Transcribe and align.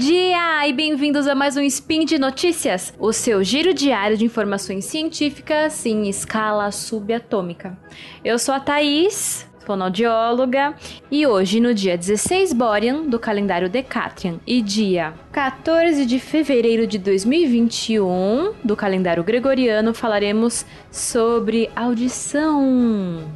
dia 0.00 0.66
e 0.66 0.72
bem-vindos 0.72 1.26
a 1.26 1.34
mais 1.34 1.58
um 1.58 1.60
Spin 1.60 2.06
de 2.06 2.18
Notícias, 2.18 2.94
o 2.98 3.12
seu 3.12 3.44
giro 3.44 3.74
diário 3.74 4.16
de 4.16 4.24
informações 4.24 4.86
científicas 4.86 5.84
em 5.84 6.08
escala 6.08 6.72
subatômica. 6.72 7.76
Eu 8.24 8.38
sou 8.38 8.54
a 8.54 8.60
Thaís, 8.60 9.46
fonoaudióloga, 9.66 10.74
e 11.10 11.26
hoje, 11.26 11.60
no 11.60 11.74
dia 11.74 11.98
16 11.98 12.54
Borean 12.54 13.02
do 13.02 13.18
calendário 13.18 13.68
Decatrian 13.68 14.40
e 14.46 14.62
dia 14.62 15.12
14 15.32 16.06
de 16.06 16.18
fevereiro 16.18 16.86
de 16.86 16.96
2021 16.96 18.54
do 18.64 18.74
calendário 18.74 19.22
Gregoriano, 19.22 19.92
falaremos 19.92 20.64
sobre 20.90 21.68
audição. 21.76 23.30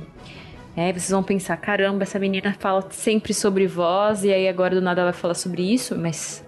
É, 0.77 0.93
vocês 0.93 1.10
vão 1.10 1.23
pensar, 1.23 1.57
caramba, 1.57 2.02
essa 2.02 2.19
menina 2.19 2.57
fala 2.59 2.85
sempre 2.91 3.33
sobre 3.33 3.65
voz 3.65 4.24
e 4.24 4.33
aí 4.33 4.49
agora 4.49 4.74
do 4.74 4.80
nada 4.80 5.02
ela 5.02 5.12
vai 5.12 5.21
falar 5.21 5.35
sobre 5.35 5.62
isso, 5.62 5.96
mas 5.96 6.44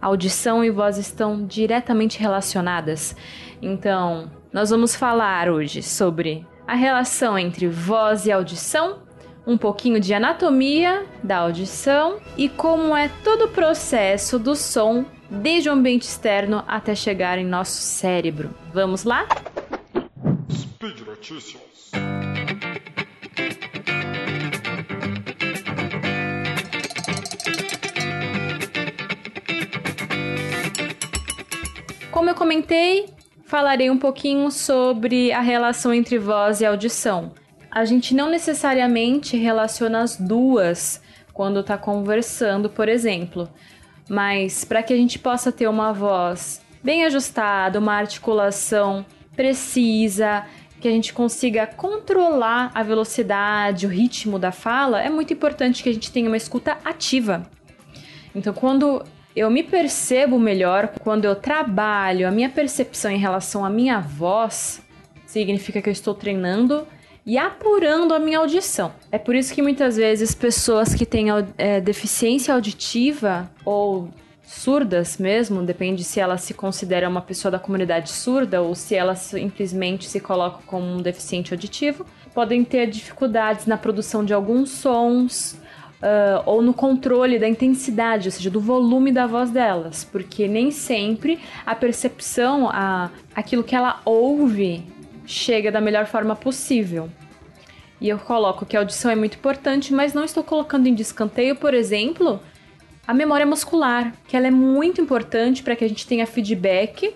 audição 0.00 0.64
e 0.64 0.70
voz 0.70 0.98
estão 0.98 1.46
diretamente 1.46 2.18
relacionadas. 2.18 3.16
Então, 3.60 4.30
nós 4.52 4.70
vamos 4.70 4.94
falar 4.94 5.48
hoje 5.48 5.82
sobre 5.82 6.46
a 6.66 6.74
relação 6.74 7.38
entre 7.38 7.68
voz 7.68 8.26
e 8.26 8.32
audição, 8.32 8.98
um 9.46 9.56
pouquinho 9.56 9.98
de 9.98 10.12
anatomia 10.12 11.06
da 11.22 11.38
audição 11.38 12.18
e 12.36 12.48
como 12.48 12.94
é 12.96 13.08
todo 13.24 13.46
o 13.46 13.48
processo 13.48 14.38
do 14.38 14.54
som 14.54 15.04
desde 15.30 15.68
o 15.68 15.72
ambiente 15.72 16.02
externo 16.02 16.62
até 16.66 16.94
chegar 16.94 17.38
em 17.38 17.44
nosso 17.44 17.80
cérebro. 17.80 18.54
Vamos 18.72 19.04
lá? 19.04 19.26
Speed 20.50 21.00
Notícias. 21.00 21.62
Como 32.10 32.30
eu 32.30 32.34
comentei, 32.34 33.06
falarei 33.44 33.90
um 33.90 33.98
pouquinho 33.98 34.50
sobre 34.50 35.30
a 35.30 35.40
relação 35.40 35.92
entre 35.92 36.18
voz 36.18 36.60
e 36.60 36.66
audição. 36.66 37.32
A 37.70 37.84
gente 37.84 38.14
não 38.14 38.30
necessariamente 38.30 39.36
relaciona 39.36 40.00
as 40.00 40.16
duas 40.16 41.02
quando 41.34 41.60
está 41.60 41.76
conversando, 41.76 42.70
por 42.70 42.88
exemplo, 42.88 43.48
mas 44.08 44.64
para 44.64 44.82
que 44.82 44.92
a 44.92 44.96
gente 44.96 45.18
possa 45.18 45.52
ter 45.52 45.68
uma 45.68 45.92
voz 45.92 46.62
bem 46.82 47.04
ajustada, 47.04 47.78
uma 47.78 47.94
articulação 47.94 49.04
precisa, 49.36 50.46
que 50.80 50.88
a 50.88 50.90
gente 50.90 51.12
consiga 51.12 51.66
controlar 51.66 52.70
a 52.74 52.82
velocidade, 52.82 53.86
o 53.86 53.90
ritmo 53.90 54.38
da 54.38 54.50
fala, 54.50 55.02
é 55.02 55.10
muito 55.10 55.32
importante 55.32 55.82
que 55.82 55.90
a 55.90 55.92
gente 55.92 56.10
tenha 56.10 56.28
uma 56.28 56.36
escuta 56.36 56.78
ativa. 56.84 57.48
Então, 58.34 58.54
quando 58.54 59.04
eu 59.34 59.50
me 59.50 59.62
percebo 59.62 60.38
melhor 60.38 60.88
quando 61.00 61.24
eu 61.24 61.34
trabalho 61.34 62.26
a 62.26 62.30
minha 62.30 62.48
percepção 62.48 63.10
em 63.10 63.18
relação 63.18 63.64
à 63.64 63.70
minha 63.70 64.00
voz, 64.00 64.82
significa 65.26 65.80
que 65.80 65.88
eu 65.88 65.92
estou 65.92 66.14
treinando 66.14 66.86
e 67.24 67.36
apurando 67.36 68.14
a 68.14 68.18
minha 68.18 68.38
audição. 68.38 68.92
É 69.12 69.18
por 69.18 69.34
isso 69.34 69.54
que 69.54 69.60
muitas 69.60 69.96
vezes 69.96 70.34
pessoas 70.34 70.94
que 70.94 71.04
têm 71.04 71.26
é, 71.58 71.80
deficiência 71.80 72.54
auditiva 72.54 73.50
ou 73.64 74.08
surdas 74.42 75.18
mesmo, 75.18 75.62
depende 75.62 76.02
se 76.02 76.18
ela 76.18 76.38
se 76.38 76.54
considera 76.54 77.06
uma 77.06 77.20
pessoa 77.20 77.52
da 77.52 77.58
comunidade 77.58 78.10
surda 78.10 78.62
ou 78.62 78.74
se 78.74 78.94
ela 78.94 79.14
simplesmente 79.14 80.08
se 80.08 80.18
coloca 80.20 80.60
como 80.66 80.86
um 80.86 81.02
deficiente 81.02 81.52
auditivo, 81.52 82.06
podem 82.32 82.64
ter 82.64 82.86
dificuldades 82.86 83.66
na 83.66 83.76
produção 83.76 84.24
de 84.24 84.32
alguns 84.32 84.70
sons 84.70 85.58
uh, 86.02 86.42
ou 86.46 86.62
no 86.62 86.72
controle 86.72 87.38
da 87.38 87.48
intensidade, 87.48 88.28
ou 88.28 88.32
seja, 88.32 88.50
do 88.50 88.60
volume 88.60 89.12
da 89.12 89.26
voz 89.26 89.50
delas, 89.50 90.04
porque 90.04 90.48
nem 90.48 90.70
sempre 90.70 91.38
a 91.64 91.74
percepção, 91.74 92.68
a, 92.70 93.10
aquilo 93.34 93.62
que 93.62 93.74
ela 93.74 94.00
ouve, 94.04 94.84
chega 95.26 95.70
da 95.70 95.80
melhor 95.80 96.06
forma 96.06 96.34
possível. 96.34 97.08
E 98.00 98.08
eu 98.08 98.18
coloco 98.18 98.64
que 98.64 98.76
a 98.76 98.80
audição 98.80 99.10
é 99.10 99.16
muito 99.16 99.36
importante, 99.36 99.92
mas 99.92 100.14
não 100.14 100.24
estou 100.24 100.44
colocando 100.44 100.86
em 100.86 100.94
descanteio, 100.94 101.56
por 101.56 101.74
exemplo, 101.74 102.40
a 103.06 103.12
memória 103.12 103.44
muscular, 103.44 104.14
que 104.28 104.36
ela 104.36 104.46
é 104.46 104.50
muito 104.50 105.00
importante 105.00 105.62
para 105.62 105.74
que 105.74 105.84
a 105.84 105.88
gente 105.88 106.06
tenha 106.06 106.26
feedback 106.26 107.12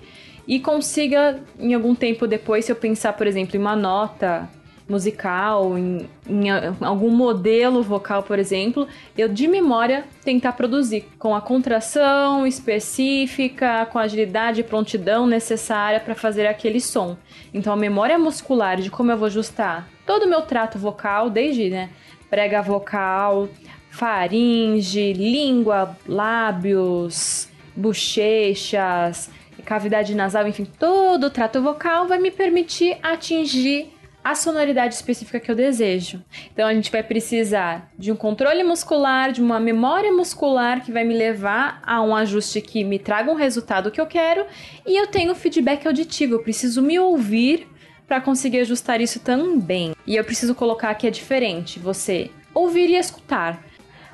e 0.46 0.58
consiga, 0.58 1.40
em 1.58 1.72
algum 1.72 1.94
tempo 1.94 2.26
depois, 2.26 2.64
se 2.64 2.72
eu 2.72 2.76
pensar, 2.76 3.12
por 3.12 3.26
exemplo, 3.26 3.56
em 3.56 3.60
uma 3.60 3.76
nota 3.76 4.48
musical, 4.88 5.78
em, 5.78 6.08
em, 6.28 6.48
algum 6.80 7.10
modelo 7.10 7.82
vocal, 7.82 8.22
por 8.22 8.38
exemplo, 8.38 8.86
eu 9.16 9.28
de 9.28 9.46
memória 9.46 10.04
tentar 10.24 10.52
produzir 10.52 11.06
com 11.18 11.34
a 11.34 11.40
contração 11.40 12.46
específica, 12.46 13.86
com 13.86 13.98
a 13.98 14.02
agilidade 14.02 14.60
e 14.60 14.64
prontidão 14.64 15.26
necessária 15.26 16.00
para 16.00 16.14
fazer 16.14 16.46
aquele 16.46 16.80
som. 16.80 17.16
Então 17.54 17.72
a 17.72 17.76
memória 17.76 18.18
muscular 18.18 18.76
de 18.80 18.90
como 18.90 19.10
eu 19.10 19.16
vou 19.16 19.26
ajustar 19.26 19.88
todo 20.06 20.24
o 20.24 20.28
meu 20.28 20.42
trato 20.42 20.78
vocal, 20.78 21.30
desde 21.30 21.70
né, 21.70 21.90
prega 22.28 22.60
vocal, 22.60 23.48
faringe, 23.90 25.12
língua, 25.12 25.96
lábios, 26.06 27.48
bochechas, 27.76 29.30
cavidade 29.64 30.14
nasal, 30.14 30.46
enfim, 30.46 30.64
todo 30.64 31.24
o 31.24 31.30
trato 31.30 31.62
vocal 31.62 32.08
vai 32.08 32.18
me 32.18 32.30
permitir 32.30 32.98
atingir 33.02 33.92
a 34.24 34.34
sonoridade 34.34 34.94
específica 34.94 35.40
que 35.40 35.50
eu 35.50 35.54
desejo. 35.54 36.22
Então 36.52 36.66
a 36.66 36.74
gente 36.74 36.90
vai 36.90 37.02
precisar 37.02 37.90
de 37.98 38.12
um 38.12 38.16
controle 38.16 38.62
muscular, 38.62 39.32
de 39.32 39.40
uma 39.40 39.58
memória 39.58 40.12
muscular 40.12 40.84
que 40.84 40.92
vai 40.92 41.04
me 41.04 41.14
levar 41.14 41.82
a 41.84 42.00
um 42.02 42.14
ajuste 42.14 42.60
que 42.60 42.84
me 42.84 42.98
traga 42.98 43.30
um 43.30 43.34
resultado 43.34 43.90
que 43.90 44.00
eu 44.00 44.06
quero, 44.06 44.46
e 44.86 44.96
eu 44.96 45.06
tenho 45.06 45.34
feedback 45.34 45.86
auditivo, 45.86 46.34
eu 46.34 46.42
preciso 46.42 46.82
me 46.82 46.98
ouvir 46.98 47.68
para 48.06 48.20
conseguir 48.20 48.60
ajustar 48.60 49.00
isso 49.00 49.20
também. 49.20 49.94
E 50.06 50.16
eu 50.16 50.24
preciso 50.24 50.54
colocar 50.54 50.94
que 50.94 51.06
é 51.06 51.10
diferente, 51.10 51.78
você 51.78 52.30
ouvir 52.54 52.90
e 52.90 52.96
escutar. 52.96 53.64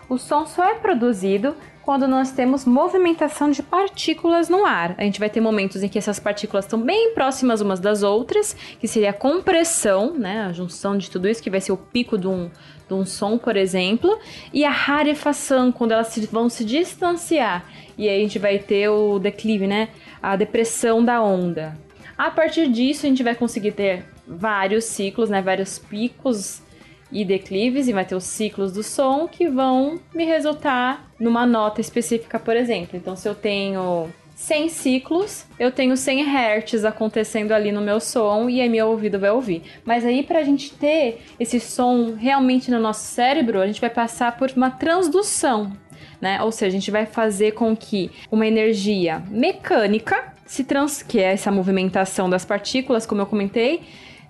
O 0.08 0.16
som 0.16 0.46
só 0.46 0.64
é 0.64 0.74
produzido 0.74 1.54
quando 1.88 2.06
nós 2.06 2.30
temos 2.30 2.66
movimentação 2.66 3.50
de 3.50 3.62
partículas 3.62 4.50
no 4.50 4.66
ar. 4.66 4.94
A 4.98 5.04
gente 5.04 5.18
vai 5.18 5.30
ter 5.30 5.40
momentos 5.40 5.82
em 5.82 5.88
que 5.88 5.96
essas 5.96 6.20
partículas 6.20 6.66
estão 6.66 6.78
bem 6.78 7.14
próximas 7.14 7.62
umas 7.62 7.80
das 7.80 8.02
outras, 8.02 8.54
que 8.78 8.86
seria 8.86 9.08
a 9.08 9.12
compressão, 9.14 10.12
né? 10.12 10.42
A 10.42 10.52
junção 10.52 10.98
de 10.98 11.10
tudo 11.10 11.26
isso, 11.26 11.42
que 11.42 11.48
vai 11.48 11.62
ser 11.62 11.72
o 11.72 11.78
pico 11.78 12.18
de 12.18 12.28
um, 12.28 12.50
de 12.86 12.92
um 12.92 13.06
som, 13.06 13.38
por 13.38 13.56
exemplo, 13.56 14.18
e 14.52 14.66
a 14.66 14.70
rarefação, 14.70 15.72
quando 15.72 15.92
elas 15.92 16.08
se, 16.08 16.26
vão 16.26 16.50
se 16.50 16.62
distanciar. 16.62 17.64
E 17.96 18.06
aí 18.06 18.18
a 18.18 18.22
gente 18.22 18.38
vai 18.38 18.58
ter 18.58 18.90
o 18.90 19.18
declive, 19.18 19.66
né? 19.66 19.88
A 20.22 20.36
depressão 20.36 21.02
da 21.02 21.22
onda. 21.22 21.74
A 22.18 22.30
partir 22.30 22.68
disso, 22.68 23.06
a 23.06 23.08
gente 23.08 23.22
vai 23.22 23.34
conseguir 23.34 23.72
ter 23.72 24.04
vários 24.26 24.84
ciclos, 24.84 25.30
né? 25.30 25.40
Vários 25.40 25.78
picos 25.78 26.60
e 27.10 27.24
declives, 27.24 27.88
e 27.88 27.92
vai 27.92 28.04
ter 28.04 28.14
os 28.14 28.24
ciclos 28.24 28.72
do 28.72 28.82
som 28.82 29.26
que 29.26 29.48
vão 29.48 29.98
me 30.14 30.24
resultar 30.24 31.10
numa 31.18 31.46
nota 31.46 31.80
específica, 31.80 32.38
por 32.38 32.56
exemplo. 32.56 32.96
Então, 32.96 33.16
se 33.16 33.28
eu 33.28 33.34
tenho 33.34 34.08
100 34.34 34.68
ciclos, 34.68 35.46
eu 35.58 35.72
tenho 35.72 35.96
100 35.96 36.22
Hz 36.22 36.84
acontecendo 36.84 37.52
ali 37.52 37.72
no 37.72 37.80
meu 37.80 37.98
som 37.98 38.48
e 38.48 38.60
aí 38.60 38.68
meu 38.68 38.88
ouvido 38.88 39.18
vai 39.18 39.30
ouvir. 39.30 39.62
Mas 39.84 40.04
aí, 40.04 40.22
para 40.22 40.38
a 40.38 40.44
gente 40.44 40.72
ter 40.74 41.22
esse 41.40 41.58
som 41.58 42.14
realmente 42.14 42.70
no 42.70 42.78
nosso 42.78 43.04
cérebro, 43.06 43.60
a 43.60 43.66
gente 43.66 43.80
vai 43.80 43.90
passar 43.90 44.36
por 44.36 44.50
uma 44.54 44.70
transdução. 44.70 45.72
Né? 46.20 46.42
Ou 46.42 46.52
seja, 46.52 46.68
a 46.68 46.80
gente 46.80 46.90
vai 46.90 47.06
fazer 47.06 47.52
com 47.52 47.76
que 47.76 48.10
uma 48.30 48.46
energia 48.46 49.22
mecânica 49.28 50.36
se 50.48 50.64
trans 50.64 51.02
que 51.02 51.20
é 51.20 51.32
essa 51.34 51.52
movimentação 51.52 52.28
das 52.28 52.44
partículas, 52.44 53.04
como 53.04 53.20
eu 53.20 53.26
comentei, 53.26 53.82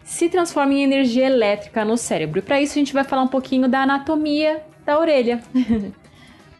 se 0.08 0.26
transforma 0.30 0.72
em 0.72 0.82
energia 0.82 1.26
elétrica 1.26 1.84
no 1.84 1.94
cérebro. 1.98 2.38
E 2.38 2.42
para 2.42 2.58
isso 2.58 2.72
a 2.72 2.78
gente 2.78 2.94
vai 2.94 3.04
falar 3.04 3.20
um 3.20 3.28
pouquinho 3.28 3.68
da 3.68 3.82
anatomia 3.82 4.62
da 4.82 4.98
orelha. 4.98 5.38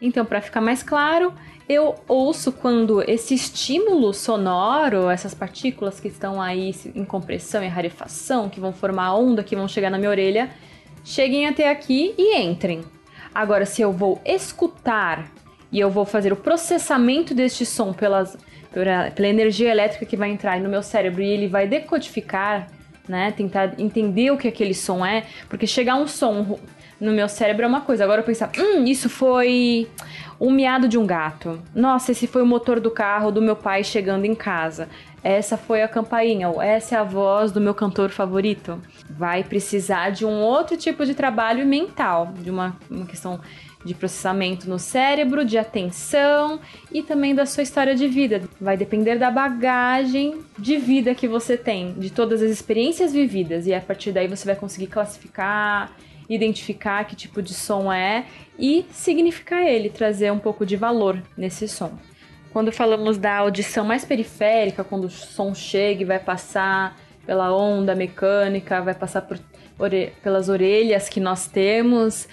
então, 0.03 0.23
para 0.23 0.43
ficar 0.43 0.61
mais 0.61 0.83
claro, 0.83 1.33
eu 1.67 1.95
ouço 2.07 2.53
quando 2.53 3.03
esse 3.11 3.33
estímulo 3.33 4.13
sonoro, 4.13 5.09
essas 5.09 5.33
partículas 5.33 5.99
que 5.99 6.09
estão 6.09 6.43
aí 6.43 6.75
em 6.95 7.07
compressão 7.07 7.65
e 7.65 7.69
rarefação, 7.69 8.51
que 8.51 8.61
vão 8.61 8.71
formar 8.71 9.15
onda, 9.15 9.43
que 9.43 9.57
vão 9.57 9.67
chegar 9.67 9.89
na 9.89 9.97
minha 9.97 10.11
orelha, 10.11 10.51
cheguem 11.03 11.47
até 11.47 11.71
aqui 11.71 12.15
e 12.19 12.37
entrem. 12.37 12.85
Agora, 13.35 13.65
se 13.65 13.81
eu 13.81 13.91
vou 13.91 14.21
escutar 14.27 15.27
e 15.73 15.81
eu 15.81 15.89
vou 15.89 16.05
fazer 16.05 16.35
o 16.35 16.37
processamento 16.37 17.35
deste 17.35 17.65
som 17.65 17.95
pelas, 17.95 18.37
pela, 18.71 19.11
pela 19.11 19.29
energia 19.29 19.71
elétrica 19.71 20.05
que 20.05 20.19
vai 20.19 20.29
entrar 20.31 20.61
no 20.61 20.69
meu 20.69 20.83
cérebro 20.83 21.23
e 21.23 21.31
ele 21.31 21.49
vai 21.49 21.67
decodificar 21.67 22.77
né? 23.09 23.33
Tentar 23.33 23.75
entender 23.79 24.31
o 24.31 24.37
que 24.37 24.49
aquele 24.49 24.75
som 24.75 25.05
é, 25.05 25.25
porque 25.49 25.67
chegar 25.67 25.97
um 25.97 26.07
som 26.07 26.59
no 27.01 27.13
meu 27.13 27.29
cérebro 27.29 27.65
é 27.65 27.69
uma 27.69 27.81
coisa. 27.81 28.05
Agora 28.05 28.21
eu 28.21 28.25
pensar, 28.25 28.51
hum, 28.59 28.85
isso 28.85 29.09
foi 29.09 29.89
um 30.41 30.51
miado 30.51 30.89
de 30.89 30.99
um 30.99 31.07
gato. 31.07 31.61
Nossa, 31.75 32.13
esse 32.13 32.27
foi 32.27 32.43
o 32.43 32.47
motor 32.47 32.81
do 32.81 32.91
carro 32.91 33.31
do 33.31 33.43
meu 33.43 33.57
pai 33.57 33.83
chegando 33.83 34.25
em 34.25 34.35
casa. 34.35 34.89
Essa 35.23 35.57
foi 35.57 35.83
a 35.83 35.89
campainha, 35.89 36.49
ou 36.49 36.63
essa 36.63 36.95
é 36.95 36.99
a 36.99 37.03
voz 37.03 37.51
do 37.51 37.61
meu 37.61 37.75
cantor 37.75 38.11
favorito. 38.11 38.81
Vai 39.11 39.43
precisar 39.43 40.11
de 40.11 40.25
um 40.25 40.41
outro 40.41 40.77
tipo 40.77 41.05
de 41.05 41.15
trabalho 41.15 41.67
mental, 41.67 42.33
de 42.39 42.51
uma, 42.51 42.77
uma 42.89 43.05
questão 43.05 43.41
de 43.85 43.95
processamento 43.95 44.69
no 44.69 44.79
cérebro, 44.79 45.45
de 45.45 45.57
atenção 45.57 46.61
e 46.93 47.03
também 47.03 47.35
da 47.35 47.47
sua 47.47 47.63
história 47.63 47.95
de 47.95 48.09
vida. 48.09 48.43
Vai 48.61 48.77
depender 48.77 49.17
da 49.17 49.31
bagagem 49.31 50.41
de 50.59 50.77
vida 50.77 51.15
que 51.15 51.29
você 51.29 51.57
tem, 51.57 51.93
de 51.95 52.11
todas 52.11 52.43
as 52.43 52.51
experiências 52.51 53.13
vividas, 53.13 53.67
e 53.67 53.75
a 53.75 53.81
partir 53.81 54.13
daí 54.13 54.27
você 54.27 54.45
vai 54.45 54.57
conseguir 54.57 54.89
classificar, 54.89 55.93
identificar 56.29 57.05
que 57.05 57.17
tipo 57.17 57.41
de 57.41 57.55
som 57.55 57.93
é 57.93 58.27
e 58.59 58.85
significar 58.91 59.67
ele, 59.67 59.89
trazer 59.89 60.33
um 60.33 60.39
pouco 60.39 60.67
de 60.67 60.77
valor 60.77 61.23
nesse 61.37 61.69
som. 61.69 61.93
Quando 62.53 62.73
falamos 62.73 63.19
da 63.19 63.37
audição 63.37 63.85
mais 63.85 64.05
periférica, 64.05 64.83
quando 64.83 65.05
o 65.05 65.11
som 65.11 65.55
chega 65.55 66.03
e 66.03 66.05
vai 66.05 66.19
passar 66.19 66.97
pela 67.25 67.55
onda 67.55 67.95
mecânica, 67.95 68.81
vai 68.81 68.95
passar 68.95 69.21
por, 69.23 69.39
ore, 69.79 70.13
pelas 70.23 70.49
orelhas 70.49 71.09
que 71.09 71.21
nós 71.21 71.47
temos, 71.47 72.27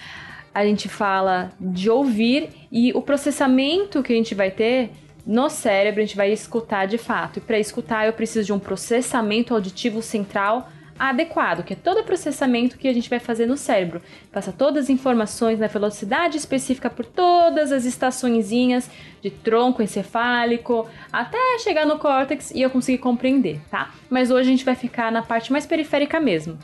a 0.56 0.64
gente 0.64 0.88
fala 0.88 1.52
de 1.60 1.90
ouvir 1.90 2.48
e 2.72 2.90
o 2.94 3.02
processamento 3.02 4.02
que 4.02 4.10
a 4.10 4.16
gente 4.16 4.34
vai 4.34 4.50
ter 4.50 4.90
no 5.26 5.50
cérebro, 5.50 6.00
a 6.00 6.04
gente 6.06 6.16
vai 6.16 6.32
escutar 6.32 6.86
de 6.86 6.96
fato. 6.96 7.36
E 7.36 7.42
para 7.42 7.58
escutar, 7.58 8.06
eu 8.06 8.12
preciso 8.14 8.46
de 8.46 8.52
um 8.54 8.58
processamento 8.58 9.52
auditivo 9.52 10.00
central 10.00 10.70
adequado, 10.98 11.62
que 11.62 11.74
é 11.74 11.76
todo 11.76 12.00
o 12.00 12.04
processamento 12.04 12.78
que 12.78 12.88
a 12.88 12.94
gente 12.94 13.10
vai 13.10 13.18
fazer 13.18 13.44
no 13.44 13.58
cérebro. 13.58 14.00
Passa 14.32 14.50
todas 14.50 14.84
as 14.84 14.90
informações 14.90 15.58
na 15.58 15.66
velocidade 15.66 16.38
específica 16.38 16.88
por 16.88 17.04
todas 17.04 17.70
as 17.70 17.84
estaçõezinhas 17.84 18.88
de 19.20 19.28
tronco 19.28 19.82
encefálico 19.82 20.88
até 21.12 21.58
chegar 21.58 21.84
no 21.84 21.98
córtex 21.98 22.50
e 22.52 22.62
eu 22.62 22.70
conseguir 22.70 22.96
compreender, 22.96 23.60
tá? 23.70 23.92
Mas 24.08 24.30
hoje 24.30 24.48
a 24.48 24.52
gente 24.52 24.64
vai 24.64 24.74
ficar 24.74 25.12
na 25.12 25.20
parte 25.20 25.52
mais 25.52 25.66
periférica 25.66 26.18
mesmo. 26.18 26.58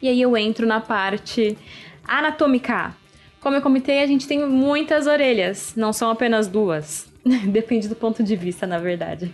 E 0.00 0.08
aí 0.08 0.22
eu 0.22 0.34
entro 0.34 0.66
na 0.66 0.80
parte 0.80 1.58
anatômica. 2.08 3.03
Como 3.44 3.56
eu 3.56 3.60
comentei, 3.60 4.02
a 4.02 4.06
gente 4.06 4.26
tem 4.26 4.42
muitas 4.48 5.06
orelhas, 5.06 5.74
não 5.76 5.92
são 5.92 6.10
apenas 6.10 6.48
duas. 6.48 7.06
Depende 7.44 7.88
do 7.88 7.94
ponto 7.94 8.22
de 8.22 8.34
vista, 8.34 8.66
na 8.66 8.78
verdade. 8.78 9.30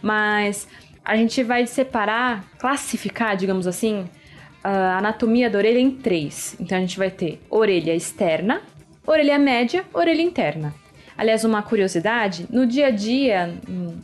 Mas 0.00 0.66
a 1.04 1.14
gente 1.18 1.42
vai 1.42 1.66
separar, 1.66 2.46
classificar, 2.58 3.36
digamos 3.36 3.66
assim, 3.66 4.08
a 4.64 4.96
anatomia 4.96 5.50
da 5.50 5.58
orelha 5.58 5.78
em 5.78 5.90
três. 5.90 6.56
Então 6.58 6.78
a 6.78 6.80
gente 6.80 6.96
vai 6.96 7.10
ter 7.10 7.42
orelha 7.50 7.94
externa, 7.94 8.62
orelha 9.06 9.38
média, 9.38 9.84
orelha 9.92 10.22
interna. 10.22 10.74
Aliás, 11.14 11.44
uma 11.44 11.62
curiosidade: 11.62 12.46
no 12.50 12.66
dia 12.66 12.86
a 12.86 12.90
dia, 12.90 13.54
hum, 13.68 13.98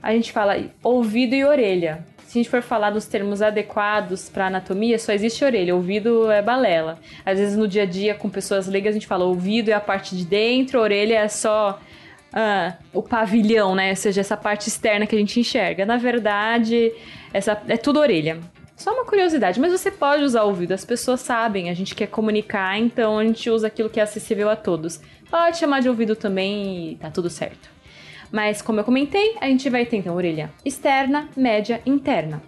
a 0.00 0.12
gente 0.12 0.30
fala 0.30 0.56
ouvido 0.84 1.34
e 1.34 1.44
orelha. 1.44 2.06
Se 2.28 2.38
a 2.38 2.42
gente 2.42 2.50
for 2.50 2.60
falar 2.60 2.90
dos 2.90 3.06
termos 3.06 3.40
adequados 3.40 4.28
para 4.28 4.48
anatomia, 4.48 4.98
só 4.98 5.12
existe 5.12 5.42
orelha, 5.42 5.74
ouvido 5.74 6.30
é 6.30 6.42
balela. 6.42 6.98
Às 7.24 7.38
vezes 7.38 7.56
no 7.56 7.66
dia 7.66 7.84
a 7.84 7.86
dia 7.86 8.14
com 8.14 8.28
pessoas 8.28 8.68
leigas 8.68 8.90
a 8.90 8.98
gente 8.98 9.06
fala 9.06 9.24
ouvido 9.24 9.70
é 9.70 9.72
a 9.72 9.80
parte 9.80 10.14
de 10.14 10.26
dentro, 10.26 10.78
orelha 10.78 11.20
é 11.20 11.28
só 11.28 11.80
ah, 12.30 12.74
o 12.92 13.02
pavilhão, 13.02 13.74
né? 13.74 13.88
Ou 13.88 13.96
seja, 13.96 14.20
essa 14.20 14.36
parte 14.36 14.68
externa 14.68 15.06
que 15.06 15.16
a 15.16 15.18
gente 15.18 15.40
enxerga. 15.40 15.86
Na 15.86 15.96
verdade, 15.96 16.92
essa 17.32 17.62
é 17.66 17.78
tudo 17.78 17.98
orelha. 17.98 18.38
Só 18.76 18.92
uma 18.92 19.06
curiosidade, 19.06 19.58
mas 19.58 19.72
você 19.72 19.90
pode 19.90 20.22
usar 20.22 20.42
o 20.42 20.48
ouvido, 20.48 20.72
as 20.72 20.84
pessoas 20.84 21.20
sabem, 21.20 21.70
a 21.70 21.74
gente 21.74 21.94
quer 21.94 22.08
comunicar, 22.08 22.78
então 22.78 23.18
a 23.18 23.24
gente 23.24 23.48
usa 23.48 23.68
aquilo 23.68 23.88
que 23.88 24.00
é 24.00 24.02
acessível 24.02 24.50
a 24.50 24.54
todos. 24.54 25.00
Pode 25.30 25.56
chamar 25.56 25.80
de 25.80 25.88
ouvido 25.88 26.14
também 26.14 26.92
e 26.92 26.96
tá 26.96 27.10
tudo 27.10 27.30
certo. 27.30 27.77
Mas 28.30 28.60
como 28.60 28.80
eu 28.80 28.84
comentei, 28.84 29.36
a 29.40 29.46
gente 29.46 29.68
vai 29.70 29.86
ter 29.86 29.96
então 29.96 30.14
orelha 30.14 30.50
externa, 30.64 31.28
média, 31.36 31.80
interna. 31.86 32.42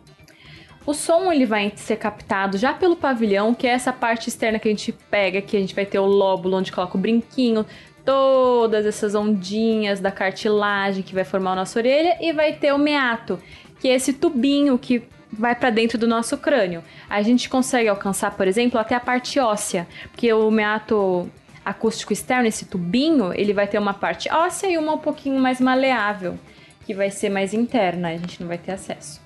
O 0.86 0.94
som 0.94 1.30
ele 1.30 1.46
vai 1.46 1.72
ser 1.76 1.96
captado 1.96 2.56
já 2.56 2.72
pelo 2.72 2.96
pavilhão, 2.96 3.54
que 3.54 3.66
é 3.66 3.70
essa 3.70 3.92
parte 3.92 4.28
externa 4.28 4.58
que 4.58 4.68
a 4.68 4.70
gente 4.70 4.92
pega, 4.92 5.42
que 5.42 5.56
a 5.56 5.60
gente 5.60 5.74
vai 5.74 5.86
ter 5.86 5.98
o 5.98 6.06
lóbulo 6.06 6.56
onde 6.56 6.72
coloca 6.72 6.96
o 6.96 7.00
brinquinho, 7.00 7.66
todas 8.04 8.86
essas 8.86 9.14
ondinhas 9.14 10.00
da 10.00 10.10
cartilagem 10.10 11.02
que 11.02 11.14
vai 11.14 11.24
formar 11.24 11.52
a 11.52 11.56
nossa 11.56 11.78
orelha 11.78 12.16
e 12.20 12.32
vai 12.32 12.54
ter 12.54 12.72
o 12.72 12.78
meato, 12.78 13.38
que 13.78 13.88
é 13.88 13.94
esse 13.94 14.14
tubinho 14.14 14.78
que 14.78 15.02
vai 15.32 15.54
para 15.54 15.70
dentro 15.70 15.96
do 15.96 16.08
nosso 16.08 16.36
crânio. 16.38 16.82
A 17.08 17.22
gente 17.22 17.48
consegue 17.48 17.88
alcançar, 17.88 18.32
por 18.36 18.48
exemplo, 18.48 18.80
até 18.80 18.94
a 18.94 19.00
parte 19.00 19.38
óssea, 19.38 19.86
porque 20.10 20.32
o 20.32 20.50
meato 20.50 21.30
acústico 21.64 22.12
externo, 22.12 22.48
esse 22.48 22.64
tubinho, 22.64 23.32
ele 23.34 23.52
vai 23.52 23.66
ter 23.66 23.78
uma 23.78 23.94
parte 23.94 24.30
óssea 24.32 24.68
e 24.68 24.78
uma 24.78 24.94
um 24.94 24.98
pouquinho 24.98 25.40
mais 25.40 25.60
maleável, 25.60 26.38
que 26.86 26.94
vai 26.94 27.10
ser 27.10 27.28
mais 27.28 27.52
interna, 27.52 28.08
a 28.08 28.16
gente 28.16 28.40
não 28.40 28.48
vai 28.48 28.58
ter 28.58 28.72
acesso. 28.72 29.20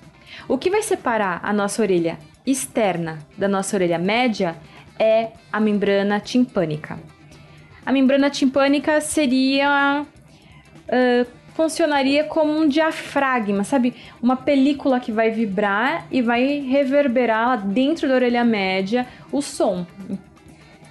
O 0.47 0.57
que 0.57 0.69
vai 0.69 0.81
separar 0.81 1.39
a 1.43 1.53
nossa 1.53 1.81
orelha 1.81 2.19
externa 2.45 3.19
da 3.37 3.47
nossa 3.47 3.75
orelha 3.75 3.97
média 3.97 4.55
é 4.99 5.29
a 5.51 5.59
membrana 5.59 6.19
timpânica. 6.19 6.99
A 7.85 7.91
membrana 7.91 8.29
timpânica 8.29 8.99
seria. 9.01 10.05
Uh, 10.87 11.45
funcionaria 11.55 12.25
como 12.25 12.51
um 12.51 12.67
diafragma, 12.67 13.63
sabe? 13.63 13.95
Uma 14.21 14.35
película 14.35 14.99
que 14.99 15.11
vai 15.11 15.31
vibrar 15.31 16.05
e 16.11 16.21
vai 16.21 16.59
reverberar 16.59 17.65
dentro 17.65 18.09
da 18.09 18.13
orelha 18.13 18.43
média 18.43 19.07
o 19.31 19.41
som. 19.41 19.87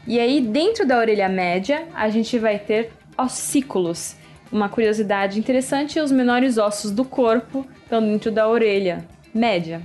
E 0.07 0.21
aí, 0.21 0.41
dentro 0.41 0.87
da 0.87 0.99
orelha 0.99 1.29
média, 1.29 1.87
a 1.95 2.09
gente 2.11 2.39
vai 2.39 2.59
ter 2.59 2.93
ossículos. 3.17 4.17
Uma 4.53 4.69
curiosidade 4.69 5.39
interessante: 5.39 5.99
os 5.99 6.13
menores 6.13 6.59
ossos 6.59 6.91
do 6.91 7.05
corpo 7.05 7.67
estão 7.83 8.03
dentro 8.03 8.31
da 8.31 8.47
orelha 8.49 9.07
média. 9.35 9.81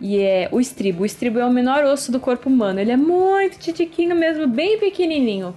E 0.00 0.18
é 0.18 0.48
o 0.50 0.60
estribo. 0.60 1.02
O 1.02 1.06
estribo 1.06 1.38
é 1.38 1.44
o 1.44 1.52
menor 1.52 1.84
osso 1.84 2.10
do 2.10 2.18
corpo 2.18 2.48
humano. 2.48 2.80
Ele 2.80 2.90
é 2.90 2.96
muito 2.96 3.58
titiquinho 3.58 4.16
mesmo, 4.16 4.48
bem 4.48 4.78
pequenininho. 4.78 5.54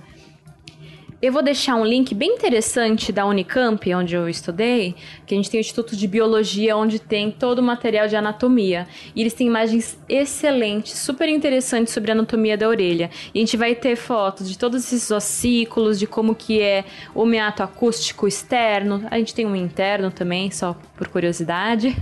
Eu 1.26 1.34
vou 1.34 1.42
deixar 1.42 1.76
um 1.76 1.84
link 1.84 2.14
bem 2.14 2.36
interessante 2.36 3.12
da 3.12 3.26
Unicamp, 3.26 3.92
onde 3.96 4.16
eu 4.16 4.30
estudei, 4.30 4.94
que 5.26 5.34
a 5.34 5.38
gente 5.38 5.50
tem 5.50 5.60
o 5.60 5.62
Instituto 5.62 5.96
de 5.96 6.08
Biologia, 6.08 6.78
onde 6.78 7.00
tem 7.00 7.32
todo 7.32 7.58
o 7.58 7.64
material 7.64 8.08
de 8.08 8.16
anatomia. 8.16 8.88
E 9.16 9.22
eles 9.22 9.34
têm 9.34 9.48
imagens 9.48 9.98
excelentes, 10.08 10.94
super 11.00 11.28
interessantes 11.28 11.96
sobre 11.96 12.12
a 12.12 12.14
anatomia 12.14 12.56
da 12.56 12.70
orelha. 12.70 13.10
E 13.34 13.40
a 13.40 13.42
gente 13.42 13.58
vai 13.58 13.74
ter 13.74 13.96
fotos 13.96 14.48
de 14.48 14.56
todos 14.56 14.84
esses 14.84 15.10
ossículos, 15.10 15.98
de 15.98 16.06
como 16.06 16.36
que 16.36 16.62
é 16.62 16.86
o 17.16 17.26
meato 17.26 17.64
acústico 17.64 18.28
externo. 18.28 19.04
A 19.10 19.18
gente 19.18 19.34
tem 19.34 19.48
um 19.48 19.56
interno 19.56 20.12
também, 20.12 20.52
só 20.52 20.78
por 20.96 21.08
curiosidade. 21.08 21.98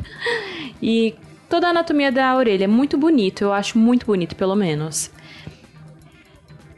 E 0.81 1.15
toda 1.47 1.67
a 1.67 1.69
anatomia 1.69 2.11
da 2.11 2.35
orelha 2.35 2.65
é 2.65 2.67
muito 2.67 2.97
bonito, 2.97 3.45
eu 3.45 3.53
acho 3.53 3.77
muito 3.77 4.05
bonito, 4.05 4.35
pelo 4.35 4.53
menos. 4.53 5.12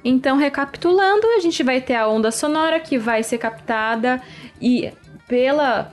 Então, 0.08 0.38
recapitulando, 0.38 1.26
a 1.36 1.40
gente 1.40 1.64
vai 1.64 1.82
ter 1.82 1.96
a 1.96 2.08
onda 2.08 2.30
sonora 2.30 2.80
que 2.80 2.96
vai 2.96 3.24
ser 3.24 3.40
captada 3.40 4.22
e 4.62 4.92
pela 5.28 5.92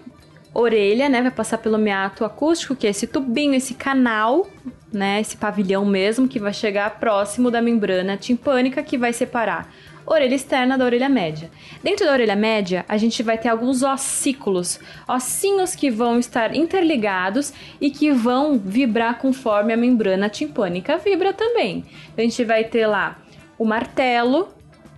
orelha, 0.52 1.08
né, 1.08 1.22
vai 1.22 1.30
passar 1.30 1.56
pelo 1.56 1.78
meato 1.78 2.22
acústico, 2.22 2.76
que 2.76 2.86
é 2.86 2.90
esse 2.90 3.06
tubinho, 3.06 3.54
esse 3.54 3.72
canal, 3.72 4.46
né, 4.92 5.18
esse 5.18 5.34
pavilhão 5.34 5.86
mesmo 5.86 6.28
que 6.28 6.38
vai 6.38 6.52
chegar 6.52 7.00
próximo 7.00 7.50
da 7.50 7.62
membrana 7.62 8.18
timpânica 8.18 8.82
que 8.82 8.98
vai 8.98 9.14
separar 9.14 9.72
orelha 10.04 10.34
externa 10.34 10.76
da 10.76 10.84
orelha 10.84 11.08
média. 11.08 11.50
Dentro 11.82 12.04
da 12.04 12.12
orelha 12.12 12.36
média, 12.36 12.84
a 12.88 12.96
gente 12.96 13.22
vai 13.22 13.38
ter 13.38 13.48
alguns 13.48 13.82
ossículos, 13.82 14.80
ossinhos 15.08 15.74
que 15.74 15.90
vão 15.90 16.18
estar 16.18 16.54
interligados 16.54 17.52
e 17.80 17.90
que 17.90 18.10
vão 18.12 18.58
vibrar 18.58 19.18
conforme 19.18 19.72
a 19.72 19.76
membrana 19.76 20.28
timpânica 20.28 20.98
vibra 20.98 21.32
também. 21.32 21.84
A 22.16 22.20
gente 22.20 22.44
vai 22.44 22.64
ter 22.64 22.86
lá 22.86 23.18
o 23.58 23.64
martelo, 23.64 24.48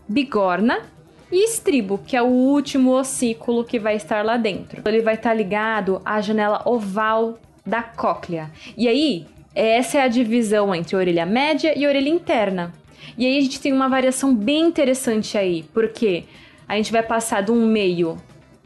bigorna 0.09 0.81
e 1.31 1.45
estribo, 1.45 1.99
que 2.07 2.17
é 2.17 2.23
o 2.23 2.27
último 2.27 2.93
ossículo 2.93 3.65
que 3.65 3.79
vai 3.79 3.97
estar 3.97 4.25
lá 4.25 4.37
dentro. 4.37 4.83
Ele 4.87 5.03
vai 5.03 5.15
estar 5.15 5.35
ligado 5.35 6.01
à 6.05 6.21
janela 6.21 6.63
oval 6.65 7.39
da 7.67 7.83
cóclea. 7.83 8.51
E 8.77 8.87
aí, 8.87 9.27
essa 9.55 9.99
é 9.99 10.03
a 10.03 10.09
divisão 10.09 10.75
entre 10.75 10.97
orelha 10.97 11.25
média 11.25 11.77
e 11.79 11.87
orelha 11.87 12.09
interna. 12.09 12.73
E 13.17 13.27
aí 13.27 13.39
a 13.39 13.41
gente 13.41 13.61
tem 13.61 13.73
uma 13.73 13.89
variação 13.89 14.35
bem 14.35 14.63
interessante 14.67 15.39
aí, 15.39 15.65
porque 15.73 16.25
a 16.69 16.77
gente 16.77 16.91
vai 16.91 17.03
passar 17.03 17.43
de 17.43 17.53
um 17.53 17.67
meio 17.67 18.17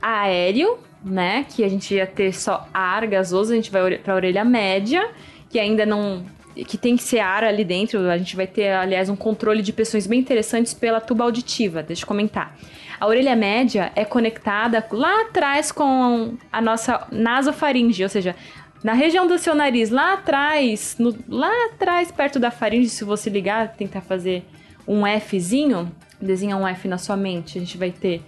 aéreo, 0.00 0.78
né, 1.04 1.44
que 1.48 1.62
a 1.62 1.68
gente 1.68 1.94
ia 1.94 2.06
ter 2.06 2.32
só 2.32 2.66
ar 2.72 3.06
gasoso, 3.06 3.52
a 3.52 3.56
gente 3.56 3.70
vai 3.70 3.98
para 3.98 4.12
a 4.12 4.16
orelha 4.16 4.44
média, 4.44 5.10
que 5.50 5.58
ainda 5.58 5.84
não 5.84 6.24
que 6.66 6.76
tem 6.76 6.96
que 6.96 7.02
ser 7.02 7.20
ar 7.20 7.44
ali 7.44 7.64
dentro. 7.64 8.08
A 8.10 8.18
gente 8.18 8.34
vai 8.34 8.46
ter, 8.46 8.70
aliás, 8.70 9.08
um 9.08 9.16
controle 9.16 9.62
de 9.62 9.72
pressões 9.72 10.06
bem 10.06 10.20
interessantes 10.20 10.74
pela 10.74 11.00
tuba 11.00 11.24
auditiva. 11.24 11.82
Deixa 11.82 12.02
eu 12.02 12.06
comentar. 12.06 12.56
A 13.00 13.06
orelha 13.06 13.36
média 13.36 13.92
é 13.94 14.04
conectada 14.04 14.84
lá 14.90 15.22
atrás 15.22 15.70
com 15.70 16.34
a 16.52 16.60
nossa 16.60 17.06
nasofaringe, 17.12 18.02
ou 18.02 18.08
seja, 18.08 18.34
na 18.82 18.92
região 18.92 19.26
do 19.26 19.38
seu 19.38 19.54
nariz, 19.54 19.90
lá 19.90 20.14
atrás, 20.14 20.96
no, 20.98 21.16
lá 21.28 21.50
atrás, 21.66 22.10
perto 22.10 22.38
da 22.38 22.50
faringe, 22.50 22.88
se 22.88 23.04
você 23.04 23.28
ligar, 23.30 23.74
tentar 23.74 24.00
fazer 24.00 24.44
um 24.86 25.02
Fzinho, 25.20 25.92
desenha 26.20 26.56
um 26.56 26.66
F 26.66 26.88
na 26.88 26.98
sua 26.98 27.16
mente, 27.16 27.58
a 27.58 27.60
gente 27.60 27.76
vai 27.76 27.90
ter 27.90 28.22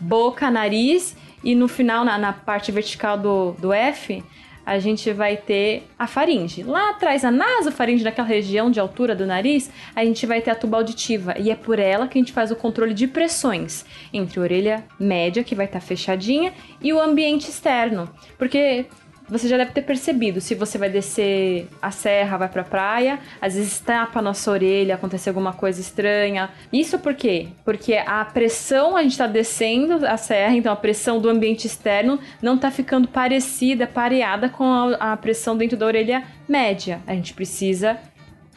boca, 0.00 0.50
nariz 0.50 1.16
e 1.42 1.54
no 1.54 1.68
final, 1.68 2.04
na, 2.04 2.18
na 2.18 2.32
parte 2.32 2.72
vertical 2.72 3.18
do, 3.18 3.52
do 3.52 3.72
F, 3.72 4.22
a 4.66 4.80
gente 4.80 5.12
vai 5.12 5.36
ter 5.36 5.84
a 5.96 6.08
faringe. 6.08 6.64
Lá 6.64 6.90
atrás, 6.90 7.24
a 7.24 7.30
nasofaringe, 7.30 8.02
naquela 8.02 8.26
região 8.26 8.68
de 8.68 8.80
altura 8.80 9.14
do 9.14 9.24
nariz, 9.24 9.70
a 9.94 10.04
gente 10.04 10.26
vai 10.26 10.40
ter 10.40 10.50
a 10.50 10.56
tuba 10.56 10.76
auditiva. 10.76 11.36
E 11.38 11.52
é 11.52 11.54
por 11.54 11.78
ela 11.78 12.08
que 12.08 12.18
a 12.18 12.20
gente 12.20 12.32
faz 12.32 12.50
o 12.50 12.56
controle 12.56 12.92
de 12.92 13.06
pressões 13.06 13.84
entre 14.12 14.40
a 14.40 14.42
orelha 14.42 14.84
média, 14.98 15.44
que 15.44 15.54
vai 15.54 15.66
estar 15.66 15.78
tá 15.78 15.86
fechadinha, 15.86 16.52
e 16.82 16.92
o 16.92 17.00
ambiente 17.00 17.48
externo. 17.48 18.10
Porque 18.36 18.86
você 19.28 19.48
já 19.48 19.56
deve 19.56 19.72
ter 19.72 19.82
percebido, 19.82 20.40
se 20.40 20.54
você 20.54 20.78
vai 20.78 20.88
descer 20.88 21.68
a 21.82 21.90
serra, 21.90 22.36
vai 22.36 22.48
pra 22.48 22.62
praia, 22.64 23.18
às 23.40 23.54
vezes 23.54 23.80
tapa 23.80 24.18
a 24.18 24.22
nossa 24.22 24.50
orelha, 24.50 24.94
acontece 24.94 25.28
alguma 25.28 25.52
coisa 25.52 25.80
estranha. 25.80 26.50
Isso 26.72 26.98
por 26.98 27.14
quê? 27.14 27.48
Porque 27.64 27.94
a 27.94 28.24
pressão, 28.24 28.96
a 28.96 29.02
gente 29.02 29.18
tá 29.18 29.26
descendo 29.26 30.06
a 30.06 30.16
serra, 30.16 30.54
então 30.54 30.72
a 30.72 30.76
pressão 30.76 31.20
do 31.20 31.28
ambiente 31.28 31.66
externo 31.66 32.20
não 32.40 32.56
tá 32.56 32.70
ficando 32.70 33.08
parecida, 33.08 33.86
pareada 33.86 34.48
com 34.48 34.64
a, 34.64 35.12
a 35.12 35.16
pressão 35.16 35.56
dentro 35.56 35.76
da 35.76 35.86
orelha 35.86 36.24
média. 36.48 37.00
A 37.06 37.14
gente 37.14 37.34
precisa 37.34 37.98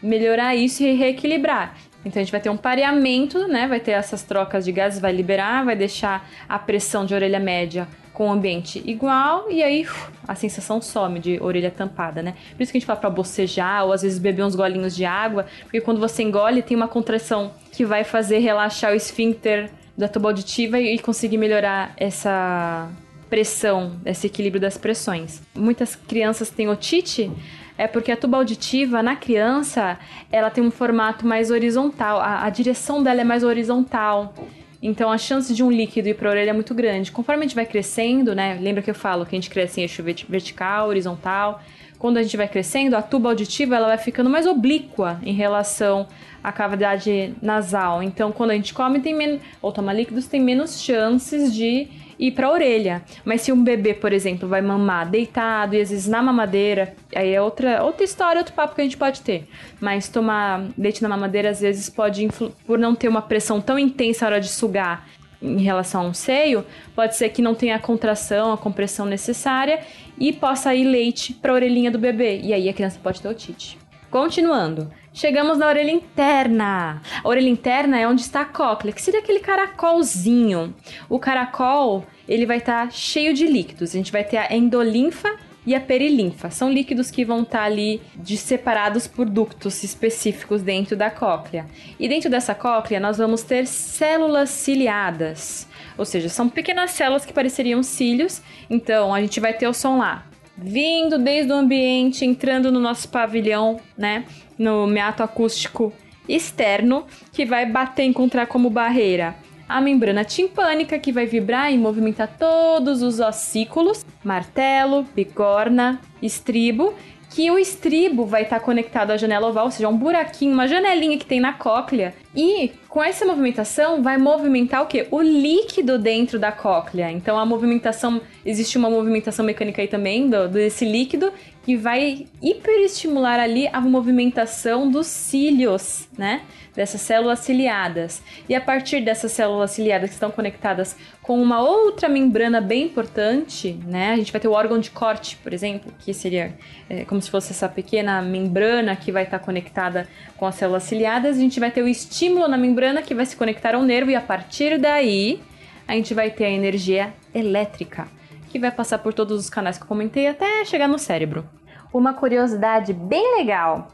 melhorar 0.02 0.56
isso 0.56 0.84
e 0.84 0.94
reequilibrar. 0.94 1.76
Então 2.06 2.22
a 2.22 2.24
gente 2.24 2.32
vai 2.32 2.40
ter 2.40 2.50
um 2.50 2.58
pareamento, 2.58 3.48
né? 3.48 3.68
Vai 3.68 3.80
ter 3.80 3.92
essas 3.92 4.24
trocas 4.24 4.64
de 4.64 4.72
gases, 4.72 5.00
vai 5.00 5.12
liberar, 5.12 5.66
vai 5.66 5.76
deixar 5.76 6.28
a 6.48 6.58
pressão 6.58 7.06
de 7.06 7.14
orelha 7.14 7.40
média 7.40 7.88
com 8.14 8.28
o 8.28 8.32
ambiente 8.32 8.84
igual 8.86 9.50
e 9.50 9.64
aí 9.64 9.88
a 10.28 10.36
sensação 10.36 10.82
some 10.82 11.20
de 11.20 11.40
orelha 11.42 11.72
tampada, 11.72 12.22
né? 12.22 12.36
Por 12.56 12.64
isso 12.64 12.72
que 12.72 12.78
a 12.78 12.80
gente 12.80 12.86
fala 12.86 13.00
para 13.00 13.10
bocejar 13.10 13.86
ou 13.86 13.94
às 13.94 14.02
vezes 14.02 14.20
beber 14.20 14.44
uns 14.44 14.56
golinhos 14.56 14.94
de 14.96 15.06
água, 15.06 15.46
porque 15.64 15.80
quando 15.80 16.00
você 16.00 16.24
engole 16.24 16.62
tem 16.62 16.76
uma 16.76 16.88
contração 16.88 17.54
que 17.72 17.86
vai 17.86 18.04
fazer 18.04 18.40
relaxar 18.40 18.92
o 18.92 18.96
esfíncter 18.96 19.70
da 19.98 20.08
tuba 20.08 20.30
auditiva 20.30 20.80
e 20.80 21.00
conseguir 21.00 21.38
melhorar 21.38 21.94
essa 21.98 22.90
pressão, 23.30 23.94
esse 24.06 24.28
equilíbrio 24.28 24.60
das 24.60 24.78
pressões. 24.78 25.42
Muitas 25.56 25.96
crianças 25.96 26.50
têm 26.50 26.68
otite 26.68 27.32
é 27.80 27.88
porque 27.88 28.12
a 28.12 28.18
tuba 28.18 28.36
auditiva 28.36 29.02
na 29.02 29.16
criança 29.16 29.98
ela 30.30 30.50
tem 30.50 30.62
um 30.62 30.70
formato 30.70 31.26
mais 31.26 31.50
horizontal, 31.50 32.20
a, 32.20 32.44
a 32.44 32.50
direção 32.50 33.02
dela 33.02 33.22
é 33.22 33.24
mais 33.24 33.42
horizontal. 33.42 34.34
Então 34.82 35.10
a 35.10 35.18
chance 35.18 35.54
de 35.56 35.64
um 35.64 35.72
líquido 35.72 36.10
ir 36.10 36.16
para 36.16 36.28
a 36.28 36.32
orelha 36.32 36.50
é 36.50 36.54
muito 36.54 36.76
grande. 36.76 37.10
Conforme 37.10 37.40
a 37.40 37.48
gente 37.48 37.56
vai 37.56 37.66
crescendo, 37.66 38.36
né? 38.36 38.58
Lembra 38.62 38.82
que 38.82 38.90
eu 38.90 38.96
falo 38.96 39.26
que 39.26 39.34
a 39.34 39.38
gente 39.38 39.50
cresce 39.50 39.80
em 39.80 39.84
eixo 39.84 40.04
vertical, 40.04 40.90
horizontal. 40.90 41.62
Quando 42.00 42.18
a 42.18 42.24
gente 42.24 42.38
vai 42.38 42.48
crescendo, 42.48 42.96
a 42.96 43.02
tuba 43.02 43.30
auditiva 43.30 43.76
ela 43.76 43.88
vai 43.88 43.98
ficando 43.98 44.30
mais 44.30 44.48
oblíqua 44.48 45.20
em 45.22 45.34
relação 45.34 46.08
à 46.42 46.50
cavidade 46.50 47.36
nasal. 47.42 48.02
Então, 48.02 48.32
quando 48.32 48.52
a 48.52 48.56
gente 48.56 48.74
come 48.74 49.02
tem 49.02 49.14
menos, 49.14 49.42
ou 49.62 49.70
toma 49.74 49.92
líquidos, 49.92 50.26
tem 50.26 50.40
menos 50.40 50.82
chances 50.82 51.54
de 51.54 51.90
ir 52.18 52.32
para 52.32 52.48
a 52.48 52.52
orelha. 52.52 53.04
Mas 53.26 53.42
se 53.42 53.52
um 53.52 53.62
bebê, 53.62 53.94
por 53.94 54.14
exemplo, 54.14 54.48
vai 54.48 54.62
mamar 54.62 55.10
deitado 55.10 55.76
e 55.76 55.82
às 55.82 55.90
vezes 55.90 56.08
na 56.08 56.22
mamadeira, 56.22 56.96
aí 57.14 57.34
é 57.34 57.42
outra, 57.42 57.84
outra 57.84 58.06
história, 58.06 58.40
outro 58.40 58.54
papo 58.54 58.76
que 58.76 58.82
a 58.82 58.84
gente 58.86 58.98
pode 58.98 59.20
ter. 59.22 59.46
Mas 59.82 60.08
tomar 60.08 60.68
leite 60.78 61.02
na 61.02 61.10
mamadeira 61.10 61.50
às 61.50 61.60
vezes 61.60 61.90
pode, 61.90 62.30
por 62.66 62.80
não 62.80 62.96
ter 62.96 63.10
uma 63.10 63.22
pressão 63.22 63.60
tão 63.60 63.78
intensa 63.78 64.24
na 64.24 64.32
hora 64.32 64.42
de 64.42 64.50
sugar 64.50 65.06
em 65.42 65.62
relação 65.62 66.02
a 66.02 66.04
um 66.06 66.14
seio, 66.14 66.66
pode 66.94 67.16
ser 67.16 67.30
que 67.30 67.42
não 67.42 67.56
tenha 67.56 67.78
a 67.78 67.80
contração, 67.80 68.52
a 68.52 68.58
compressão 68.58 69.06
necessária 69.06 69.80
e 70.20 70.34
possa 70.34 70.76
ir 70.76 70.84
leite 70.84 71.34
para 71.34 71.52
a 71.52 71.56
orelhinha 71.56 71.90
do 71.90 71.98
bebê. 71.98 72.42
E 72.44 72.54
aí 72.54 72.68
a 72.68 72.74
criança 72.74 73.00
pode 73.02 73.22
ter 73.22 73.28
otite. 73.28 73.78
Continuando. 74.10 74.92
Chegamos 75.14 75.58
na 75.58 75.68
orelha 75.68 75.92
interna. 75.92 77.02
A 77.24 77.28
orelha 77.28 77.50
interna 77.50 78.00
é 78.00 78.08
onde 78.08 78.22
está 78.22 78.42
a 78.42 78.46
cóclea, 78.46 78.94
que 78.94 79.02
seria 79.02 79.20
aquele 79.20 79.40
caracolzinho. 79.40 80.74
O 81.08 81.20
caracol, 81.20 82.06
ele 82.28 82.46
vai 82.46 82.58
estar 82.58 82.86
tá 82.86 82.92
cheio 82.92 83.34
de 83.34 83.46
líquidos. 83.46 83.92
A 83.92 83.98
gente 83.98 84.12
vai 84.12 84.24
ter 84.24 84.38
a 84.38 84.56
endolinfa 84.56 85.36
e 85.66 85.76
a 85.76 85.80
perilinfa. 85.80 86.50
São 86.50 86.72
líquidos 86.72 87.12
que 87.12 87.24
vão 87.24 87.44
estar 87.44 87.60
tá 87.60 87.66
ali 87.66 88.02
de 88.16 88.36
separados 88.38 89.06
por 89.06 89.30
ductos 89.30 89.84
específicos 89.84 90.64
dentro 90.64 90.96
da 90.98 91.12
cóclea. 91.12 91.68
E 92.00 92.08
dentro 92.08 92.30
dessa 92.30 92.56
cóclea 92.56 93.00
nós 93.00 93.20
vamos 93.20 93.44
ter 93.44 93.68
células 93.68 94.50
ciliadas. 94.50 95.68
Ou 96.00 96.06
seja, 96.06 96.30
são 96.30 96.50
pequenas 96.50 96.92
células 96.92 97.26
que 97.26 97.34
pareceriam 97.34 97.84
cílios. 97.84 98.42
Então 98.70 99.14
a 99.14 99.22
gente 99.22 99.40
vai 99.40 99.54
ter 99.54 99.68
o 99.68 99.74
som 99.74 99.98
lá 99.98 100.26
vindo 100.62 101.18
desde 101.18 101.52
o 101.52 101.56
ambiente, 101.56 102.26
entrando 102.26 102.72
no 102.72 102.80
nosso 102.80 103.08
pavilhão, 103.10 103.80
né? 103.98 104.26
No 104.58 104.86
meato 104.88 105.24
acústico 105.24 105.94
externo, 106.28 107.06
que 107.32 107.46
vai 107.46 107.66
bater, 107.66 108.04
encontrar 108.04 108.46
como 108.48 108.70
barreira 108.70 109.36
a 109.70 109.80
membrana 109.80 110.26
timpânica, 110.26 110.98
que 110.98 111.12
vai 111.12 111.28
vibrar 111.28 111.72
e 111.72 111.78
movimentar 111.78 112.28
todos 112.40 113.04
os 113.04 113.20
ossículos, 113.20 114.04
martelo, 114.24 115.06
bigorna, 115.16 116.02
estribo, 116.24 116.96
que 117.30 117.50
o 117.52 117.60
estribo 117.60 118.26
vai 118.26 118.44
estar 118.44 118.60
conectado 118.60 119.12
à 119.12 119.18
janela 119.18 119.48
oval, 119.48 119.66
ou 119.66 119.72
seja, 119.72 119.88
um 119.88 119.98
buraquinho, 119.98 120.54
uma 120.54 120.68
janelinha 120.68 121.18
que 121.18 121.26
tem 121.26 121.40
na 121.40 121.54
cóclea. 121.54 122.16
E 122.36 122.72
com 122.88 123.04
essa 123.04 123.26
movimentação 123.26 124.02
vai 124.02 124.18
movimentar 124.18 124.82
o 124.82 124.88
que? 124.88 125.08
O 125.12 125.22
líquido 125.22 126.00
dentro 126.00 126.40
da 126.40 126.52
cóclea. 126.52 127.12
Então 127.12 127.38
a 127.38 127.46
movimentação, 127.46 128.22
existe 128.50 128.80
uma 128.80 128.90
movimentação 128.90 129.46
mecânica 129.46 129.80
aí 129.80 129.88
também 129.88 130.28
do, 130.28 130.48
desse 130.48 130.84
líquido 130.84 131.32
que 131.62 131.78
vai 131.78 132.26
hiperestimular 132.42 133.40
ali 133.40 133.70
a 133.72 133.80
movimentação 133.80 134.90
dos 134.90 135.06
cílios, 135.06 136.10
né? 136.18 136.42
Dessas 136.74 137.02
células 137.02 137.40
ciliadas. 137.40 138.24
E 138.48 138.56
a 138.56 138.62
partir 138.62 139.02
dessas 139.02 139.34
células 139.34 139.70
ciliadas 139.70 140.10
que 140.10 140.16
estão 140.16 140.32
conectadas 140.32 140.98
com 141.22 141.40
uma 141.40 141.62
outra 141.62 142.10
membrana 142.10 142.60
bem 142.60 142.86
importante, 142.86 143.80
né? 143.86 144.14
A 144.14 144.18
gente 144.18 144.32
vai 144.32 144.42
ter 144.42 144.48
o 144.48 144.54
órgão 144.54 144.80
de 144.80 144.90
corte, 144.90 145.38
por 145.44 145.54
exemplo, 145.54 145.94
que 146.00 146.12
seria 146.12 146.56
é, 146.90 147.06
como 147.06 147.22
se 147.22 147.30
fosse 147.30 147.52
essa 147.52 147.70
pequena 147.70 148.20
membrana 148.20 148.96
que 148.96 149.12
vai 149.12 149.26
estar 149.26 149.38
conectada 149.38 150.10
com 150.38 150.48
as 150.48 150.56
células 150.56 150.84
ciliadas. 150.84 151.38
A 151.38 151.40
gente 151.40 151.60
vai 151.60 151.70
ter 151.70 151.84
o 151.84 151.88
estímulo 151.88 152.48
na 152.48 152.58
membrana 152.58 153.04
que 153.04 153.14
vai 153.14 153.28
se 153.28 153.36
conectar 153.36 153.76
ao 153.76 153.84
nervo 153.84 154.10
e 154.10 154.16
a 154.16 154.22
partir 154.22 154.80
daí 154.80 155.40
a 155.88 155.94
gente 155.94 156.16
vai 156.16 156.32
ter 156.32 156.46
a 156.46 156.50
energia 156.50 157.14
elétrica 157.32 158.08
que 158.50 158.60
vai 158.60 158.72
passar 158.72 159.00
por 159.00 159.14
todos 159.14 159.40
os 159.40 159.50
canais 159.50 159.78
que 159.78 159.84
eu 159.84 159.88
comentei 159.88 160.28
até 160.28 160.66
chegar 160.66 160.88
no 160.88 161.00
cérebro. 161.00 161.48
Uma 161.94 162.14
curiosidade 162.14 162.94
bem 162.94 163.38
legal 163.38 163.88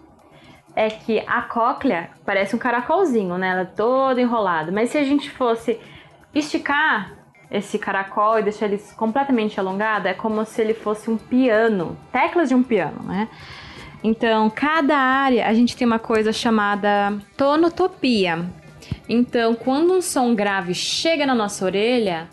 é 0.75 0.89
que 0.89 1.23
a 1.25 1.41
cóclea 1.41 2.09
parece 2.25 2.55
um 2.55 2.59
caracolzinho, 2.59 3.37
né? 3.37 3.49
Ela 3.49 3.61
é 3.61 3.65
toda 3.65 4.19
enrolada. 4.19 4.71
Mas 4.71 4.89
se 4.89 4.97
a 4.97 5.03
gente 5.03 5.29
fosse 5.29 5.79
esticar 6.33 7.13
esse 7.49 7.79
caracol 7.79 8.39
e 8.39 8.43
deixar 8.43 8.65
ele 8.65 8.81
completamente 8.97 9.59
alongado, 9.59 10.07
é 10.07 10.13
como 10.13 10.43
se 10.45 10.61
ele 10.61 10.73
fosse 10.73 11.09
um 11.09 11.17
piano, 11.17 11.97
teclas 12.11 12.49
de 12.49 12.55
um 12.55 12.63
piano, 12.63 13.01
né? 13.03 13.29
Então, 14.03 14.49
cada 14.49 14.97
área 14.97 15.47
a 15.47 15.53
gente 15.53 15.75
tem 15.75 15.87
uma 15.87 15.99
coisa 15.99 16.33
chamada 16.33 17.17
tonotopia. 17.37 18.45
Então, 19.07 19.55
quando 19.55 19.93
um 19.93 20.01
som 20.01 20.35
grave 20.35 20.75
chega 20.75 21.25
na 21.25 21.33
nossa 21.33 21.65
orelha, 21.65 22.27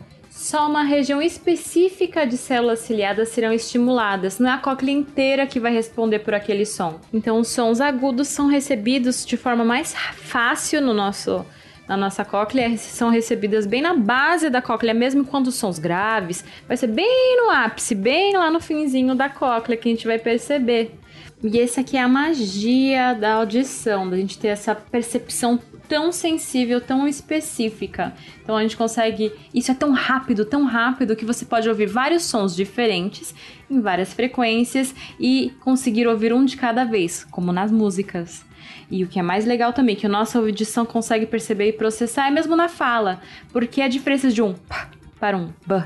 só 0.53 0.69
uma 0.69 0.83
região 0.83 1.23
específica 1.23 2.27
de 2.27 2.37
células 2.37 2.81
ciliadas 2.81 3.31
serão 3.31 3.55
estimuladas, 3.55 4.39
não 4.39 4.51
é 4.51 4.53
a 4.53 4.59
cóclea 4.59 4.93
inteira 4.93 5.47
que 5.47 5.59
vai 5.59 5.73
responder 5.73 6.19
por 6.19 6.35
aquele 6.35 6.67
som. 6.67 7.01
Então, 7.11 7.41
os 7.41 7.49
sons 7.49 7.81
agudos 7.81 8.29
são 8.29 8.49
recebidos 8.49 9.25
de 9.25 9.39
forma 9.39 9.65
mais 9.65 9.95
fácil 9.95 10.83
no 10.83 10.93
nosso 10.93 11.43
na 11.89 11.97
nossa 11.97 12.23
cóclea 12.23 12.77
são 12.77 13.09
recebidas 13.09 13.67
bem 13.67 13.81
na 13.81 13.95
base 13.95 14.51
da 14.51 14.61
cóclea, 14.61 14.93
mesmo 14.93 15.25
quando 15.25 15.47
os 15.47 15.55
sons 15.55 15.79
graves, 15.79 16.45
vai 16.69 16.77
ser 16.77 16.87
bem 16.87 17.37
no 17.39 17.51
ápice, 17.51 17.95
bem 17.95 18.37
lá 18.37 18.51
no 18.51 18.61
finzinho 18.61 19.15
da 19.15 19.31
cóclea 19.31 19.79
que 19.79 19.89
a 19.89 19.93
gente 19.93 20.07
vai 20.07 20.19
perceber. 20.19 20.95
E 21.43 21.59
essa 21.59 21.81
aqui 21.81 21.97
é 21.97 22.03
a 22.03 22.09
magia 22.09 23.15
da 23.15 23.35
audição, 23.35 24.09
da 24.09 24.17
gente 24.19 24.39
ter 24.39 24.49
essa 24.49 24.75
percepção 24.75 25.59
tão 25.93 26.11
sensível, 26.11 26.81
tão 26.81 27.07
específica. 27.07 28.15
Então 28.43 28.57
a 28.57 28.63
gente 28.63 28.79
consegue. 28.79 29.31
Isso 29.53 29.71
é 29.71 29.75
tão 29.75 29.93
rápido, 29.93 30.47
tão 30.47 30.65
rápido 30.65 31.15
que 31.15 31.23
você 31.23 31.45
pode 31.45 31.69
ouvir 31.69 31.85
vários 31.85 32.23
sons 32.23 32.57
diferentes 32.57 33.35
em 33.71 33.79
várias 33.79 34.15
frequências 34.15 34.95
e 35.21 35.53
conseguir 35.61 36.09
ouvir 36.09 36.33
um 36.33 36.47
de 36.47 36.57
cada 36.57 36.83
vez, 36.83 37.25
como 37.31 37.53
nas 37.53 37.71
músicas. 37.71 38.43
E 38.91 39.05
o 39.05 39.07
que 39.07 39.19
é 39.19 39.23
mais 39.23 39.45
legal 39.45 39.75
também, 39.75 39.95
que 39.95 40.07
a 40.07 40.09
nossa 40.09 40.39
audição 40.39 40.87
consegue 40.87 41.27
perceber 41.27 41.69
e 41.69 41.73
processar 41.75 42.27
é 42.27 42.31
mesmo 42.31 42.57
na 42.57 42.71
fala, 42.71 43.21
porque 43.53 43.83
a 43.83 43.89
diferença 43.89 44.31
de 44.31 44.41
um 44.41 44.55
p 44.55 44.75
para 45.21 45.37
um 45.37 45.53
b 45.67 45.85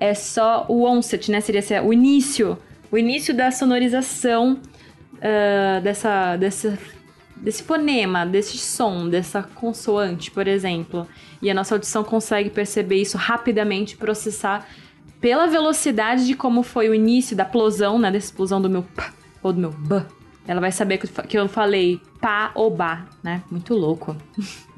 é 0.00 0.14
só 0.14 0.64
o 0.70 0.84
onset, 0.84 1.30
né? 1.30 1.42
Seria 1.42 1.82
o 1.82 1.92
início 1.92 2.56
o 2.90 2.96
início 2.96 3.34
da 3.34 3.50
sonorização 3.50 4.54
uh, 4.54 5.82
dessa, 5.82 6.36
dessa, 6.36 6.78
desse 7.40 7.62
fonema, 7.62 8.24
desse 8.24 8.58
som, 8.58 9.08
dessa 9.08 9.42
consoante, 9.42 10.30
por 10.30 10.46
exemplo. 10.46 11.06
E 11.40 11.50
a 11.50 11.54
nossa 11.54 11.74
audição 11.74 12.04
consegue 12.04 12.50
perceber 12.50 12.96
isso 12.96 13.16
rapidamente, 13.16 13.96
processar 13.96 14.66
pela 15.20 15.46
velocidade 15.46 16.26
de 16.26 16.34
como 16.34 16.62
foi 16.62 16.88
o 16.88 16.94
início 16.94 17.36
da 17.36 17.44
explosão, 17.44 17.98
né? 17.98 18.10
Da 18.10 18.18
explosão 18.18 18.60
do 18.60 18.70
meu 18.70 18.82
p 18.82 19.02
ou 19.42 19.52
do 19.52 19.60
meu 19.60 19.70
b. 19.70 20.02
Ela 20.46 20.60
vai 20.60 20.72
saber 20.72 20.98
que 20.98 21.38
eu 21.38 21.48
falei 21.48 22.00
pá 22.20 22.50
ou 22.54 22.70
ba, 22.70 23.06
né? 23.22 23.42
Muito 23.50 23.74
louco. 23.74 24.16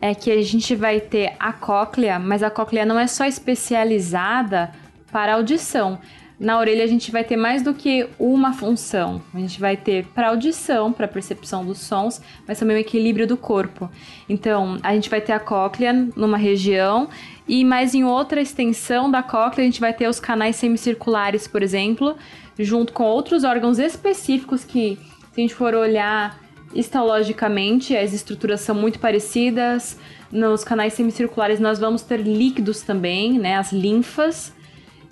é 0.00 0.14
que 0.14 0.30
a 0.30 0.42
gente 0.42 0.74
vai 0.76 1.00
ter 1.00 1.34
a 1.38 1.52
cóclea, 1.52 2.18
mas 2.18 2.42
a 2.42 2.50
cóclea 2.50 2.84
não 2.84 2.98
é 2.98 3.06
só 3.06 3.24
especializada 3.24 4.70
para 5.10 5.34
audição 5.34 5.98
na 6.38 6.58
orelha 6.58 6.82
a 6.82 6.86
gente 6.86 7.12
vai 7.12 7.22
ter 7.22 7.36
mais 7.36 7.62
do 7.62 7.72
que 7.72 8.08
uma 8.18 8.52
função. 8.52 9.22
A 9.32 9.38
gente 9.38 9.60
vai 9.60 9.76
ter 9.76 10.04
para 10.06 10.28
audição, 10.28 10.92
para 10.92 11.06
percepção 11.06 11.64
dos 11.64 11.78
sons, 11.78 12.20
mas 12.46 12.58
também 12.58 12.76
o 12.76 12.80
equilíbrio 12.80 13.26
do 13.26 13.36
corpo. 13.36 13.88
Então, 14.28 14.78
a 14.82 14.94
gente 14.94 15.08
vai 15.08 15.20
ter 15.20 15.32
a 15.32 15.38
cóclea 15.38 15.92
numa 16.16 16.36
região 16.36 17.08
e 17.46 17.64
mais 17.64 17.94
em 17.94 18.04
outra 18.04 18.40
extensão 18.40 19.10
da 19.10 19.22
cóclea 19.22 19.64
a 19.64 19.70
gente 19.70 19.80
vai 19.80 19.92
ter 19.92 20.08
os 20.08 20.18
canais 20.18 20.56
semicirculares, 20.56 21.46
por 21.46 21.62
exemplo, 21.62 22.16
junto 22.58 22.92
com 22.92 23.04
outros 23.04 23.44
órgãos 23.44 23.78
específicos 23.78 24.64
que, 24.64 24.98
se 25.32 25.40
a 25.40 25.40
gente 25.40 25.54
for 25.54 25.74
olhar 25.74 26.42
histologicamente, 26.74 27.96
as 27.96 28.12
estruturas 28.12 28.60
são 28.60 28.74
muito 28.74 28.98
parecidas. 28.98 29.96
Nos 30.32 30.64
canais 30.64 30.94
semicirculares 30.94 31.60
nós 31.60 31.78
vamos 31.78 32.02
ter 32.02 32.20
líquidos 32.20 32.80
também, 32.80 33.38
né, 33.38 33.56
as 33.56 33.72
linfas 33.72 34.53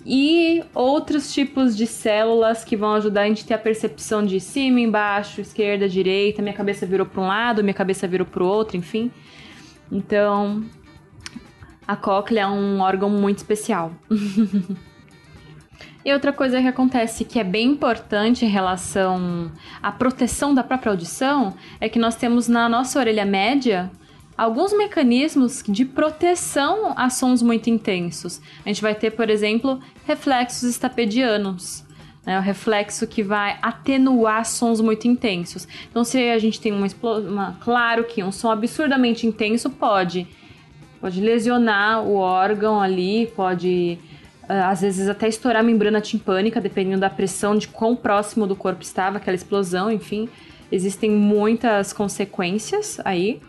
e 0.05 0.63
outros 0.73 1.33
tipos 1.33 1.77
de 1.77 1.87
células 1.87 2.63
que 2.63 2.75
vão 2.75 2.93
ajudar 2.95 3.21
a 3.21 3.27
gente 3.27 3.43
a 3.43 3.47
ter 3.47 3.53
a 3.53 3.57
percepção 3.57 4.25
de 4.25 4.39
cima, 4.39 4.79
embaixo, 4.79 5.39
esquerda, 5.39 5.87
direita, 5.87 6.41
minha 6.41 6.53
cabeça 6.53 6.85
virou 6.85 7.05
para 7.05 7.21
um 7.21 7.27
lado, 7.27 7.63
minha 7.63 7.73
cabeça 7.73 8.07
virou 8.07 8.27
para 8.27 8.43
o 8.43 8.47
outro, 8.47 8.75
enfim. 8.75 9.09
Então, 9.89 10.63
a 11.87 11.95
cóclea 11.95 12.41
é 12.41 12.47
um 12.47 12.81
órgão 12.81 13.09
muito 13.09 13.37
especial. 13.37 13.93
e 16.03 16.11
outra 16.13 16.33
coisa 16.33 16.61
que 16.61 16.67
acontece 16.67 17.23
que 17.23 17.39
é 17.39 17.43
bem 17.43 17.69
importante 17.69 18.45
em 18.45 18.49
relação 18.49 19.51
à 19.81 19.91
proteção 19.91 20.53
da 20.53 20.63
própria 20.63 20.91
audição 20.91 21.53
é 21.79 21.87
que 21.87 21.99
nós 21.99 22.15
temos 22.15 22.49
na 22.49 22.67
nossa 22.67 22.99
orelha 22.99 23.25
média 23.25 23.89
alguns 24.37 24.75
mecanismos 24.75 25.63
de 25.67 25.85
proteção 25.85 26.93
a 26.95 27.09
sons 27.09 27.41
muito 27.41 27.69
intensos. 27.69 28.41
A 28.65 28.69
gente 28.69 28.81
vai 28.81 28.95
ter, 28.95 29.11
por 29.11 29.29
exemplo, 29.29 29.79
reflexos 30.05 30.63
estapedianos. 30.63 31.83
Né, 32.25 32.39
o 32.39 32.41
reflexo 32.41 33.05
que 33.05 33.21
vai 33.21 33.57
atenuar 33.61 34.45
sons 34.45 34.79
muito 34.79 35.09
intensos. 35.09 35.67
Então, 35.89 36.05
se 36.05 36.17
a 36.29 36.39
gente 36.39 36.59
tem 36.59 36.71
uma, 36.71 36.87
uma 37.19 37.57
claro 37.59 38.05
que 38.05 38.23
um 38.23 38.31
som 38.31 38.49
absurdamente 38.49 39.27
intenso 39.27 39.69
pode 39.69 40.25
pode 41.01 41.19
lesionar 41.19 42.01
o 42.01 42.15
órgão 42.15 42.79
ali, 42.79 43.29
pode 43.35 43.99
ah, 44.47 44.69
às 44.69 44.79
vezes 44.79 45.09
até 45.09 45.27
estourar 45.27 45.59
a 45.59 45.63
membrana 45.63 45.99
timpânica, 45.99 46.61
dependendo 46.61 47.01
da 47.01 47.09
pressão 47.09 47.57
de 47.57 47.67
quão 47.67 47.93
próximo 47.93 48.47
do 48.47 48.55
corpo 48.55 48.81
estava 48.81 49.17
aquela 49.17 49.35
explosão, 49.35 49.91
enfim, 49.91 50.29
existem 50.71 51.11
muitas 51.11 51.91
consequências 51.91 53.01
aí. 53.03 53.41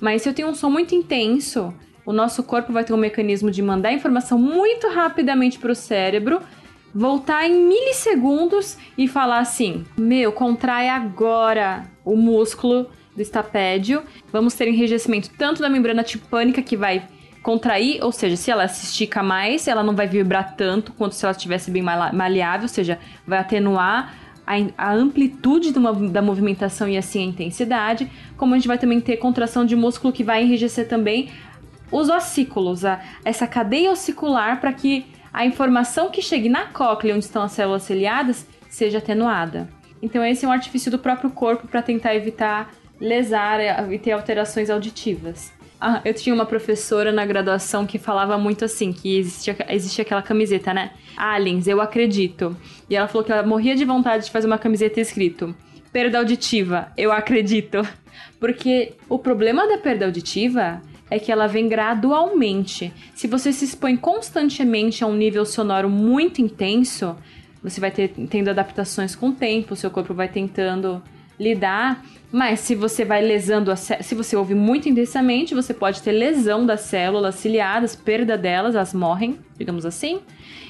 Mas 0.00 0.22
se 0.22 0.28
eu 0.28 0.34
tenho 0.34 0.48
um 0.48 0.54
som 0.54 0.70
muito 0.70 0.94
intenso, 0.94 1.74
o 2.06 2.12
nosso 2.12 2.42
corpo 2.42 2.72
vai 2.72 2.84
ter 2.84 2.92
um 2.92 2.96
mecanismo 2.96 3.50
de 3.50 3.62
mandar 3.62 3.92
informação 3.92 4.38
muito 4.38 4.88
rapidamente 4.88 5.58
para 5.58 5.72
o 5.72 5.74
cérebro, 5.74 6.40
voltar 6.94 7.46
em 7.46 7.54
milissegundos 7.54 8.78
e 8.96 9.06
falar 9.06 9.40
assim: 9.40 9.84
meu, 9.96 10.32
contrai 10.32 10.88
agora 10.88 11.84
o 12.04 12.16
músculo 12.16 12.86
do 13.14 13.22
estapédio. 13.22 14.02
Vamos 14.32 14.54
ter 14.54 14.68
enrijecimento 14.68 15.30
tanto 15.36 15.60
da 15.60 15.68
membrana 15.68 16.02
tipânica 16.02 16.62
que 16.62 16.76
vai 16.76 17.06
contrair, 17.42 18.02
ou 18.02 18.12
seja, 18.12 18.36
se 18.36 18.50
ela 18.50 18.68
se 18.68 18.84
estica 18.84 19.22
mais, 19.22 19.66
ela 19.66 19.82
não 19.82 19.94
vai 19.96 20.06
vibrar 20.06 20.56
tanto 20.56 20.92
quanto 20.92 21.14
se 21.14 21.24
ela 21.24 21.32
estivesse 21.32 21.70
bem 21.70 21.82
maleável, 21.82 22.62
ou 22.62 22.68
seja, 22.68 22.98
vai 23.26 23.38
atenuar 23.38 24.14
a, 24.46 24.54
a 24.76 24.92
amplitude 24.92 25.70
uma, 25.76 25.92
da 25.92 26.22
movimentação 26.22 26.88
e 26.88 26.96
assim 26.96 27.22
a 27.22 27.26
intensidade, 27.26 28.10
como 28.36 28.54
a 28.54 28.58
gente 28.58 28.68
vai 28.68 28.78
também 28.78 29.00
ter 29.00 29.16
contração 29.16 29.64
de 29.64 29.76
músculo 29.76 30.12
que 30.12 30.24
vai 30.24 30.42
enrijecer 30.42 30.88
também 30.88 31.30
os 31.90 32.08
ossículos, 32.08 32.84
a, 32.84 33.00
essa 33.24 33.46
cadeia 33.46 33.90
ossicular 33.90 34.60
para 34.60 34.72
que 34.72 35.06
a 35.32 35.44
informação 35.44 36.10
que 36.10 36.22
chegue 36.22 36.48
na 36.48 36.66
cóclea, 36.66 37.14
onde 37.14 37.24
estão 37.24 37.42
as 37.42 37.52
células 37.52 37.82
ciliadas, 37.82 38.46
seja 38.68 38.98
atenuada. 38.98 39.68
Então 40.02 40.24
esse 40.24 40.44
é 40.44 40.48
um 40.48 40.52
artifício 40.52 40.90
do 40.90 40.98
próprio 40.98 41.30
corpo 41.30 41.68
para 41.68 41.82
tentar 41.82 42.14
evitar 42.14 42.72
lesar 43.00 43.60
e 43.92 43.98
ter 43.98 44.12
alterações 44.12 44.70
auditivas. 44.70 45.52
Ah, 45.80 46.02
eu 46.04 46.12
tinha 46.12 46.34
uma 46.34 46.44
professora 46.44 47.10
na 47.10 47.24
graduação 47.24 47.86
que 47.86 47.98
falava 47.98 48.36
muito 48.36 48.64
assim, 48.64 48.92
que 48.92 49.16
existia, 49.16 49.56
existia 49.70 50.02
aquela 50.02 50.20
camiseta, 50.20 50.74
né? 50.74 50.90
Aliens, 51.16 51.66
eu 51.66 51.80
acredito. 51.80 52.54
E 52.88 52.94
ela 52.94 53.08
falou 53.08 53.24
que 53.24 53.32
ela 53.32 53.42
morria 53.42 53.74
de 53.74 53.84
vontade 53.84 54.26
de 54.26 54.30
fazer 54.30 54.46
uma 54.46 54.58
camiseta 54.58 55.00
escrito 55.00 55.54
perda 55.92 56.18
auditiva, 56.18 56.92
eu 56.96 57.12
acredito. 57.12 57.86
Porque 58.38 58.94
o 59.08 59.18
problema 59.18 59.66
da 59.66 59.78
perda 59.78 60.06
auditiva 60.06 60.80
é 61.10 61.18
que 61.18 61.32
ela 61.32 61.46
vem 61.46 61.68
gradualmente. 61.68 62.92
Se 63.14 63.26
você 63.26 63.52
se 63.52 63.64
expõe 63.64 63.96
constantemente 63.96 65.02
a 65.02 65.06
um 65.06 65.14
nível 65.14 65.44
sonoro 65.44 65.90
muito 65.90 66.40
intenso, 66.40 67.16
você 67.62 67.80
vai 67.80 67.90
ter, 67.90 68.08
tendo 68.28 68.48
adaptações 68.48 69.14
com 69.14 69.30
o 69.30 69.32
tempo, 69.32 69.76
seu 69.76 69.90
corpo 69.90 70.14
vai 70.14 70.28
tentando 70.28 71.02
lidar 71.40 72.04
mas 72.32 72.60
se 72.60 72.76
você 72.76 73.04
vai 73.04 73.20
lesando, 73.20 73.72
se 73.76 74.14
você 74.14 74.36
ouve 74.36 74.54
muito 74.54 74.88
intensamente, 74.88 75.54
você 75.54 75.74
pode 75.74 76.00
ter 76.00 76.12
lesão 76.12 76.64
das 76.64 76.82
células 76.82 77.34
ciliadas, 77.34 77.96
perda 77.96 78.38
delas, 78.38 78.76
elas 78.76 78.94
morrem, 78.94 79.36
digamos 79.58 79.84
assim. 79.84 80.20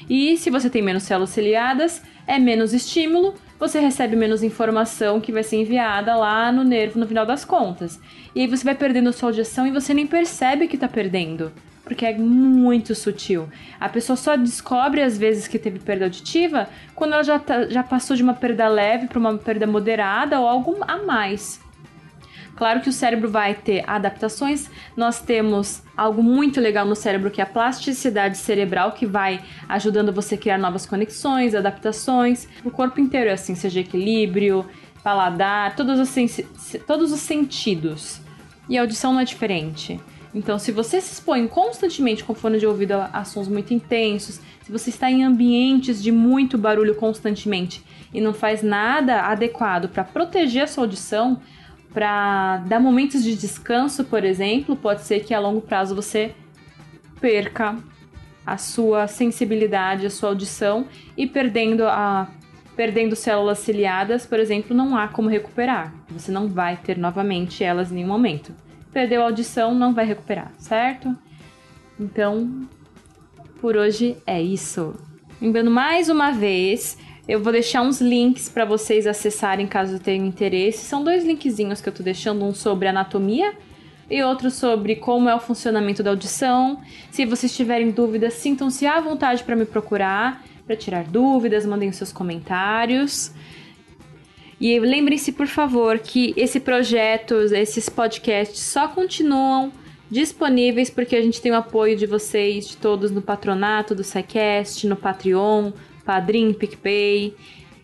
E 0.09 0.37
se 0.37 0.49
você 0.49 0.71
tem 0.71 0.81
menos 0.81 1.03
células 1.03 1.29
ciliadas, 1.29 2.01
é 2.25 2.39
menos 2.39 2.73
estímulo, 2.73 3.35
você 3.59 3.79
recebe 3.79 4.15
menos 4.15 4.41
informação 4.41 5.21
que 5.21 5.31
vai 5.31 5.43
ser 5.43 5.57
enviada 5.57 6.15
lá 6.15 6.51
no 6.51 6.63
nervo 6.63 6.99
no 6.99 7.07
final 7.07 7.27
das 7.27 7.45
contas. 7.45 7.99
E 8.33 8.41
aí 8.41 8.47
você 8.47 8.63
vai 8.63 8.73
perdendo 8.73 9.09
a 9.09 9.13
sua 9.13 9.29
audição 9.29 9.67
e 9.67 9.71
você 9.71 9.93
nem 9.93 10.07
percebe 10.07 10.67
que 10.67 10.75
está 10.75 10.87
perdendo 10.87 11.51
porque 11.83 12.05
é 12.05 12.17
muito 12.17 12.93
sutil. 12.95 13.49
A 13.79 13.89
pessoa 13.89 14.15
só 14.15 14.35
descobre 14.35 15.01
às 15.01 15.17
vezes 15.17 15.47
que 15.47 15.59
teve 15.59 15.79
perda 15.79 16.05
auditiva 16.05 16.67
quando 16.95 17.13
ela 17.13 17.23
já, 17.23 17.39
tá, 17.39 17.67
já 17.67 17.83
passou 17.83 18.15
de 18.15 18.23
uma 18.23 18.33
perda 18.33 18.67
leve 18.67 19.07
para 19.07 19.19
uma 19.19 19.37
perda 19.37 19.65
moderada 19.65 20.39
ou 20.39 20.47
algo 20.47 20.77
a 20.87 20.97
mais. 20.97 21.59
Claro 22.55 22.81
que 22.81 22.89
o 22.89 22.93
cérebro 22.93 23.27
vai 23.27 23.55
ter 23.55 23.83
adaptações. 23.87 24.69
Nós 24.95 25.19
temos 25.19 25.81
algo 25.97 26.21
muito 26.21 26.61
legal 26.61 26.85
no 26.85 26.95
cérebro 26.95 27.31
que 27.31 27.41
é 27.41 27.43
a 27.43 27.47
plasticidade 27.47 28.37
cerebral, 28.37 28.91
que 28.91 29.05
vai 29.05 29.41
ajudando 29.67 30.13
você 30.13 30.35
a 30.35 30.37
criar 30.37 30.57
novas 30.59 30.85
conexões, 30.85 31.55
adaptações. 31.55 32.47
O 32.63 32.69
corpo 32.69 32.99
inteiro 32.99 33.31
é 33.31 33.33
assim, 33.33 33.55
seja 33.55 33.79
equilíbrio, 33.79 34.63
paladar, 35.03 35.75
todos 35.75 35.99
os, 35.99 36.81
todos 36.85 37.11
os 37.11 37.19
sentidos. 37.19 38.21
E 38.69 38.77
a 38.77 38.81
audição 38.81 39.11
não 39.11 39.21
é 39.21 39.25
diferente. 39.25 39.99
Então, 40.33 40.57
se 40.57 40.71
você 40.71 41.01
se 41.01 41.13
expõe 41.13 41.47
constantemente 41.47 42.23
com 42.23 42.33
fone 42.33 42.57
de 42.57 42.65
ouvido 42.65 42.93
a, 42.93 43.23
sons 43.25 43.47
muito 43.47 43.73
intensos, 43.73 44.39
se 44.61 44.71
você 44.71 44.89
está 44.89 45.11
em 45.11 45.23
ambientes 45.23 46.01
de 46.01 46.11
muito 46.11 46.57
barulho 46.57 46.95
constantemente 46.95 47.83
e 48.13 48.21
não 48.21 48.33
faz 48.33 48.63
nada 48.63 49.23
adequado 49.23 49.89
para 49.89 50.03
proteger 50.03 50.63
a 50.63 50.67
sua 50.67 50.85
audição, 50.85 51.41
para 51.93 52.57
dar 52.67 52.79
momentos 52.79 53.23
de 53.23 53.35
descanso, 53.35 54.05
por 54.05 54.23
exemplo, 54.23 54.75
pode 54.75 55.01
ser 55.01 55.25
que 55.25 55.33
a 55.33 55.39
longo 55.39 55.59
prazo 55.59 55.93
você 55.93 56.33
perca 57.19 57.77
a 58.45 58.57
sua 58.57 59.07
sensibilidade, 59.07 60.05
a 60.05 60.09
sua 60.09 60.29
audição 60.29 60.87
e 61.17 61.27
perdendo 61.27 61.85
a 61.85 62.29
perdendo 62.73 63.17
células 63.17 63.59
ciliadas, 63.59 64.25
por 64.25 64.39
exemplo, 64.39 64.75
não 64.75 64.97
há 64.97 65.07
como 65.09 65.27
recuperar. 65.27 65.93
Você 66.09 66.31
não 66.31 66.47
vai 66.47 66.77
ter 66.77 66.97
novamente 66.97 67.63
elas 67.63 67.91
em 67.91 67.95
nenhum 67.95 68.07
momento 68.07 68.55
perdeu 68.91 69.21
a 69.21 69.25
audição, 69.25 69.73
não 69.73 69.93
vai 69.93 70.05
recuperar, 70.05 70.51
certo? 70.57 71.15
Então, 71.99 72.67
por 73.59 73.75
hoje 73.75 74.17
é 74.25 74.41
isso. 74.41 74.95
Lembrando 75.41 75.71
mais 75.71 76.09
uma 76.09 76.31
vez, 76.31 76.97
eu 77.27 77.41
vou 77.41 77.51
deixar 77.51 77.81
uns 77.81 78.01
links 78.01 78.49
para 78.49 78.65
vocês 78.65 79.07
acessarem 79.07 79.67
caso 79.67 79.99
tenham 79.99 80.25
interesse. 80.25 80.85
São 80.85 81.03
dois 81.03 81.23
linkzinhos 81.23 81.81
que 81.81 81.89
eu 81.89 81.93
tô 81.93 82.03
deixando, 82.03 82.43
um 82.43 82.53
sobre 82.53 82.87
anatomia 82.87 83.53
e 84.09 84.21
outro 84.21 84.51
sobre 84.51 84.97
como 84.97 85.29
é 85.29 85.35
o 85.35 85.39
funcionamento 85.39 86.03
da 86.03 86.09
audição. 86.09 86.81
Se 87.09 87.25
vocês 87.25 87.55
tiverem 87.55 87.91
dúvidas, 87.91 88.33
sintam-se 88.33 88.85
à 88.85 88.99
vontade 88.99 89.43
para 89.43 89.55
me 89.55 89.65
procurar, 89.65 90.43
para 90.67 90.75
tirar 90.75 91.05
dúvidas, 91.05 91.65
mandem 91.65 91.89
os 91.89 91.95
seus 91.95 92.11
comentários. 92.11 93.33
E 94.61 94.79
lembrem-se, 94.79 95.31
por 95.31 95.47
favor, 95.47 95.97
que 95.97 96.35
esse 96.37 96.59
projeto, 96.59 97.33
esses 97.33 97.89
podcasts 97.89 98.59
só 98.59 98.87
continuam 98.87 99.73
disponíveis 100.09 100.87
porque 100.87 101.15
a 101.15 101.21
gente 101.21 101.41
tem 101.41 101.51
o 101.51 101.55
apoio 101.55 101.97
de 101.97 102.05
vocês, 102.05 102.67
de 102.67 102.77
todos 102.77 103.09
no 103.09 103.23
patronato 103.23 103.95
do 103.95 104.03
SciCast, 104.03 104.85
no 104.85 104.95
Patreon, 104.95 105.71
Padrim, 106.05 106.53
PicPay. 106.53 107.35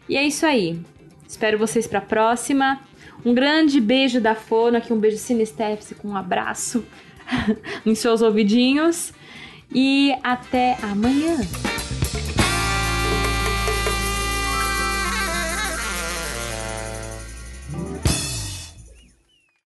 E 0.07 0.15
é 0.15 0.23
isso 0.23 0.45
aí. 0.45 0.79
Espero 1.27 1.57
vocês 1.57 1.87
para 1.87 1.97
a 1.97 2.01
próxima. 2.01 2.79
Um 3.25 3.33
grande 3.33 3.81
beijo 3.81 4.21
da 4.21 4.35
Fono, 4.35 4.77
aqui 4.77 4.93
um 4.93 4.99
beijo 4.99 5.17
sinestépse 5.17 5.95
com 5.95 6.09
um 6.09 6.15
abraço 6.15 6.85
nos 7.83 7.97
seus 7.97 8.21
ouvidinhos. 8.21 9.11
E 9.73 10.13
até 10.23 10.77
amanhã. 10.83 11.37